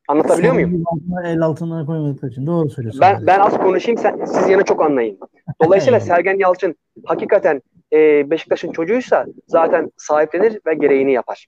Anlatabiliyor 0.08 0.54
muyum? 0.54 0.84
El 1.24 1.40
altına 1.40 1.86
koymadık 1.86 2.32
için. 2.32 2.46
Doğru 2.46 2.70
söylüyorsun. 2.70 3.00
Ben, 3.00 3.26
ben 3.26 3.38
az 3.38 3.58
konuşayım 3.58 4.00
sen, 4.00 4.24
siz 4.24 4.48
yine 4.48 4.62
çok 4.62 4.82
anlayın. 4.82 5.18
Dolayısıyla 5.62 6.00
Sergen 6.10 6.38
Yalçın 6.38 6.74
hakikaten 7.04 7.62
e, 7.92 8.30
Beşiktaş'ın 8.30 8.72
çocuğuysa 8.72 9.26
zaten 9.46 9.90
sahiplenir 9.96 10.60
ve 10.66 10.74
gereğini 10.74 11.12
yapar. 11.12 11.46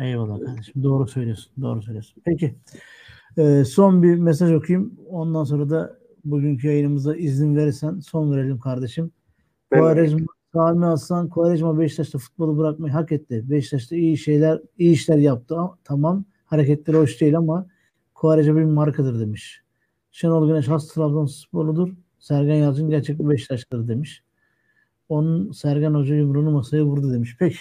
Eyvallah 0.00 0.40
kardeşim. 0.40 0.82
Doğru 0.82 1.06
söylüyorsun. 1.06 1.52
Doğru 1.62 1.82
söylüyorsun. 1.82 2.22
Peki. 2.24 2.54
Ee, 3.38 3.64
son 3.64 4.02
bir 4.02 4.14
mesaj 4.14 4.52
okuyayım. 4.52 5.00
Ondan 5.08 5.44
sonra 5.44 5.70
da 5.70 5.98
bugünkü 6.24 6.66
yayınımıza 6.66 7.16
izin 7.16 7.56
verirsen 7.56 8.00
son 8.00 8.32
verelim 8.32 8.58
kardeşim. 8.58 9.10
Kuarejma, 9.72 10.26
Sami 10.52 10.86
Aslan 10.86 11.28
Kuarejma 11.28 11.78
Beşiktaş'ta 11.78 12.18
futbolu 12.18 12.58
bırakmayı 12.58 12.92
hak 12.92 13.12
etti. 13.12 13.44
Beşiktaş'ta 13.50 13.96
iyi 13.96 14.18
şeyler, 14.18 14.60
iyi 14.78 14.92
işler 14.92 15.16
yaptı. 15.18 15.56
Tamam. 15.84 16.24
Hareketleri 16.44 16.96
hoş 16.96 17.20
değil 17.20 17.36
ama 17.36 17.66
Kuarejma 18.14 18.56
bir 18.56 18.64
markadır 18.64 19.20
demiş. 19.20 19.62
Şenol 20.10 20.48
Güneş 20.48 20.68
has 20.68 20.88
Trabzonsporludur. 20.88 21.88
Sergen 22.18 22.54
Yalçın 22.54 22.90
gerçek 22.90 23.18
bir 23.18 23.28
Beşiktaşlıdır 23.28 23.88
demiş. 23.88 24.22
Onun 25.08 25.52
Sergen 25.52 25.94
Hoca 25.94 26.14
yumruğunu 26.14 26.50
masaya 26.50 26.84
vurdu 26.84 27.12
demiş. 27.12 27.36
Peki. 27.38 27.58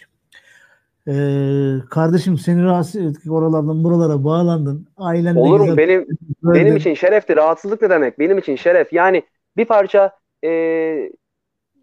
Ee, 1.07 1.75
kardeşim 1.89 2.37
seni 2.37 2.63
rahatsız 2.63 3.01
ettik 3.01 3.31
oralardan 3.31 3.83
buralara 3.83 4.23
bağlandın. 4.23 4.87
Ailen 4.97 5.35
Olur 5.35 5.59
mu? 5.59 5.77
Benim 5.77 6.07
böyle. 6.43 6.65
benim 6.65 6.77
için 6.77 6.93
şerefti. 6.93 7.35
Rahatsızlık 7.35 7.81
ne 7.81 7.89
demek? 7.89 8.19
Benim 8.19 8.37
için 8.37 8.55
şeref. 8.55 8.93
Yani 8.93 9.23
bir 9.57 9.65
parça 9.65 10.11
e, 10.43 11.11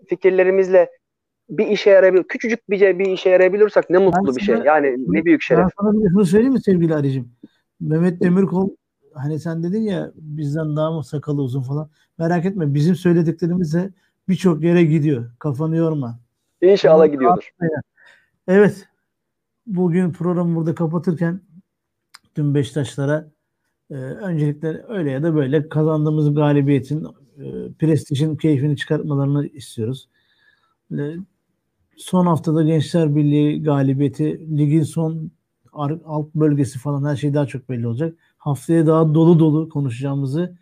fikirlerimizle 0.06 0.90
bir 1.50 1.66
işe 1.66 1.90
yarayabilir. 1.90 2.24
Küçücük 2.24 2.70
bir, 2.70 2.98
bir 2.98 3.06
işe 3.06 3.30
yarayabilirsek 3.30 3.90
ne 3.90 3.98
mutlu 3.98 4.26
ben 4.26 4.37
bir 4.37 4.40
şey. 4.40 4.56
Yani 4.56 4.96
ne 5.08 5.24
büyük 5.24 5.42
şeref. 5.42 5.64
Ben 5.64 5.70
sana 5.80 5.92
bir 5.92 6.08
şunu 6.08 6.24
söyleyeyim 6.24 6.52
mi 6.52 6.62
sevgili 6.62 6.94
Ali'cim? 6.94 7.32
Mehmet 7.80 8.22
Demirkol 8.22 8.68
hani 9.14 9.38
sen 9.38 9.62
dedin 9.62 9.82
ya 9.82 10.10
bizden 10.16 10.76
daha 10.76 10.90
mı 10.90 11.04
sakalı 11.04 11.42
uzun 11.42 11.62
falan. 11.62 11.90
Merak 12.18 12.44
etme 12.44 12.74
bizim 12.74 12.94
söylediklerimiz 12.94 13.74
de 13.74 13.90
birçok 14.28 14.62
yere 14.62 14.84
gidiyor. 14.84 15.30
Kafanı 15.38 15.76
yorma. 15.76 16.18
İnşallah 16.62 16.94
Ama 16.94 17.06
gidiyordur. 17.06 17.50
Evet 18.48 18.88
bugün 19.66 20.12
programı 20.12 20.57
burada 20.57 20.74
kapatırken 20.74 21.40
tüm 22.35 22.55
Beşiktaşlara 22.55 23.31
e, 23.90 23.94
öncelikle 23.94 24.85
öyle 24.88 25.11
ya 25.11 25.22
da 25.22 25.35
böyle 25.35 25.68
kazandığımız 25.68 26.35
galibiyetin 26.35 27.05
e, 27.38 27.72
prestijin 27.79 28.37
keyfini 28.37 28.77
çıkartmalarını 28.77 29.46
istiyoruz. 29.46 30.09
E, 30.92 31.14
son 31.96 32.27
haftada 32.27 32.62
Gençler 32.62 33.16
Birliği 33.16 33.62
galibiyeti, 33.62 34.57
ligin 34.59 34.83
son 34.83 35.31
alt 36.05 36.35
bölgesi 36.35 36.79
falan 36.79 37.05
her 37.11 37.16
şey 37.16 37.35
daha 37.35 37.46
çok 37.46 37.68
belli 37.68 37.87
olacak. 37.87 38.16
Haftaya 38.37 38.87
daha 38.87 39.14
dolu 39.14 39.38
dolu 39.38 39.68
konuşacağımızı 39.68 40.59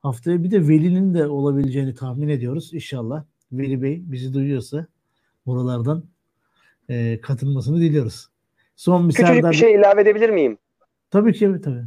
haftaya 0.00 0.44
bir 0.44 0.50
de 0.50 0.68
Veli'nin 0.68 1.14
de 1.14 1.26
olabileceğini 1.26 1.94
tahmin 1.94 2.28
ediyoruz 2.28 2.74
inşallah. 2.74 3.24
Veli 3.52 3.82
Bey 3.82 4.02
bizi 4.06 4.34
duyuyorsa 4.34 4.86
buralardan 5.46 6.04
e, 6.90 7.20
katılmasını 7.20 7.80
diliyoruz. 7.80 8.28
Son 8.76 9.08
bir 9.08 9.14
Küçücük 9.14 9.50
bir 9.50 9.56
şey 9.56 9.74
ilave 9.74 10.00
edebilir 10.00 10.30
miyim? 10.30 10.58
Tabii 11.10 11.32
ki 11.32 11.52
tabii. 11.64 11.84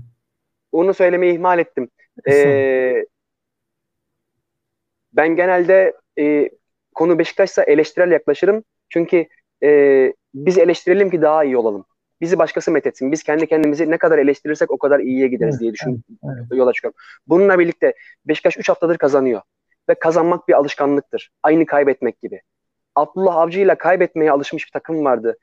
Onu 0.72 0.94
söylemeyi 0.94 1.34
ihmal 1.34 1.60
ettim. 1.60 1.90
Ee, 2.30 3.06
ben 5.14 5.36
genelde 5.36 5.94
e, 6.20 6.50
konu 6.96 7.20
Beşiktaş'sa 7.20 7.64
eleştirel 7.64 8.12
yaklaşırım. 8.12 8.64
Çünkü 8.90 9.26
e, 9.64 10.14
biz 10.34 10.58
eleştirelim 10.58 11.10
ki 11.10 11.22
daha 11.22 11.44
iyi 11.44 11.58
olalım. 11.58 11.86
Bizi 12.22 12.38
başkası 12.38 12.72
methetsin. 12.72 13.12
Biz 13.12 13.24
kendi 13.24 13.48
kendimizi 13.48 13.92
ne 13.92 13.98
kadar 13.98 14.18
eleştirirsek 14.18 14.72
o 14.72 14.78
kadar 14.78 15.00
iyiye 15.00 15.28
gideriz 15.28 15.54
evet, 15.54 15.62
diye 15.62 15.74
düşün 15.74 16.04
evet, 16.24 16.38
evet. 16.40 16.60
yola 16.60 16.74
çıkıyorum. 16.74 17.00
Bununla 17.28 17.60
birlikte 17.60 17.94
Beşiktaş 18.26 18.58
3 18.58 18.70
haftadır 18.70 18.98
kazanıyor. 18.98 19.42
Ve 19.90 19.96
kazanmak 19.96 20.48
bir 20.48 20.54
alışkanlıktır. 20.54 21.32
Aynı 21.44 21.66
kaybetmek 21.66 22.22
gibi. 22.22 22.42
Abdullah 22.96 23.36
Avcı 23.36 23.60
ile 23.60 23.76
kaybetmeye 23.76 24.32
alışmış 24.32 24.66
bir 24.66 24.72
takım 24.72 25.06
vardı. 25.06 25.38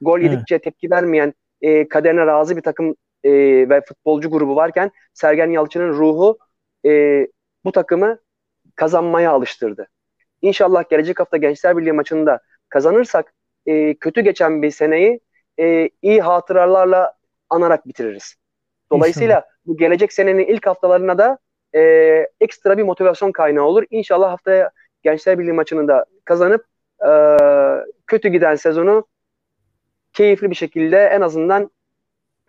Gol 0.00 0.18
yedikçe 0.18 0.54
evet. 0.54 0.64
tepki 0.64 0.90
vermeyen, 0.90 1.34
e, 1.60 1.88
kaderine 1.88 2.26
razı 2.26 2.56
bir 2.56 2.62
takım 2.62 2.94
e, 3.24 3.30
ve 3.68 3.80
futbolcu 3.80 4.30
grubu 4.30 4.56
varken 4.56 4.90
Sergen 5.14 5.50
Yalçın'ın 5.50 5.92
ruhu 5.92 6.38
e, 6.86 7.26
bu 7.64 7.72
takımı 7.72 8.18
kazanmaya 8.74 9.30
alıştırdı. 9.30 9.88
İnşallah 10.42 10.88
gelecek 10.90 11.20
hafta 11.20 11.36
Gençler 11.36 11.76
Birliği 11.76 11.92
maçında 11.92 12.40
kazanırsak 12.68 13.34
e, 13.66 13.94
kötü 13.94 14.20
geçen 14.20 14.62
bir 14.62 14.70
seneyi 14.70 15.20
e, 15.60 15.90
iyi 16.02 16.20
hatıralarla 16.20 17.12
anarak 17.50 17.86
bitiririz. 17.86 18.34
Dolayısıyla 18.90 19.38
İnşallah. 19.38 19.52
bu 19.66 19.76
gelecek 19.76 20.12
senenin 20.12 20.46
ilk 20.46 20.66
haftalarına 20.66 21.18
da 21.18 21.38
e, 21.74 21.80
ekstra 22.40 22.78
bir 22.78 22.82
motivasyon 22.82 23.32
kaynağı 23.32 23.64
olur. 23.64 23.84
İnşallah 23.90 24.30
haftaya 24.30 24.70
Gençler 25.02 25.38
Birliği 25.38 25.52
maçını 25.52 25.88
da 25.88 26.04
kazanıp 26.24 26.64
e, 27.06 27.10
kötü 28.06 28.28
giden 28.28 28.54
sezonu 28.54 29.06
keyifli 30.12 30.50
bir 30.50 30.54
şekilde 30.54 30.96
en 30.96 31.20
azından 31.20 31.70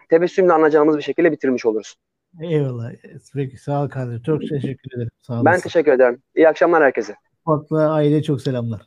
tebessümle 0.09 0.53
anlayacağımız 0.53 0.97
bir 0.97 1.01
şekilde 1.01 1.31
bitirmiş 1.31 1.65
oluruz. 1.65 1.95
Eyvallah. 2.41 2.91
Peki 3.33 3.57
sağ 3.57 3.83
ol 3.83 3.89
kardeşim. 3.89 4.23
Çok 4.23 4.41
teşekkür 4.41 4.97
ederim. 4.97 5.11
Sağ 5.21 5.33
olasın. 5.33 5.45
Ben 5.45 5.59
teşekkür 5.59 5.91
ederim. 5.91 6.21
İyi 6.35 6.49
akşamlar 6.49 6.83
herkese. 6.83 7.15
Fatla 7.45 7.91
aileye 7.91 8.23
çok 8.23 8.41
selamlar. 8.41 8.81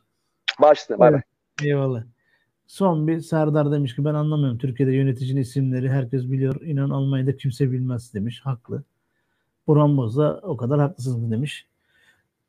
Başüstüne. 0.61 0.99
Bay 0.99 1.13
bay. 1.13 1.21
Eyvallah. 1.63 2.03
Son 2.67 3.07
bir 3.07 3.19
Serdar 3.19 3.71
demiş 3.71 3.95
ki 3.95 4.05
ben 4.05 4.13
anlamıyorum. 4.13 4.57
Türkiye'de 4.57 4.93
yöneticinin 4.93 5.41
isimleri 5.41 5.89
herkes 5.89 6.31
biliyor. 6.31 6.61
İnan 6.61 6.89
Almanya'da 6.89 7.37
kimse 7.37 7.71
bilmez 7.71 8.13
demiş. 8.13 8.41
Haklı. 8.43 8.83
Burhan 9.67 9.97
Boz 9.97 10.17
da 10.17 10.39
o 10.43 10.57
kadar 10.57 10.79
haklısınız 10.79 11.31
demiş. 11.31 11.67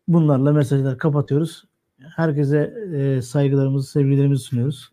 Bunlarla 0.09 0.53
mesajlar 0.53 0.99
kapatıyoruz. 0.99 1.65
Herkese 1.99 2.74
e, 2.95 3.22
saygılarımızı, 3.22 3.90
sevgilerimizi 3.90 4.45
sunuyoruz. 4.45 4.90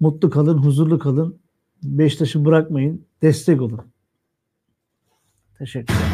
Mutlu 0.00 0.30
kalın, 0.30 0.58
huzurlu 0.58 0.98
kalın. 0.98 1.40
Beşiktaş'ı 1.82 2.44
bırakmayın. 2.44 3.06
Destek 3.22 3.62
olun. 3.62 3.80
Teşekkürler. 5.58 6.07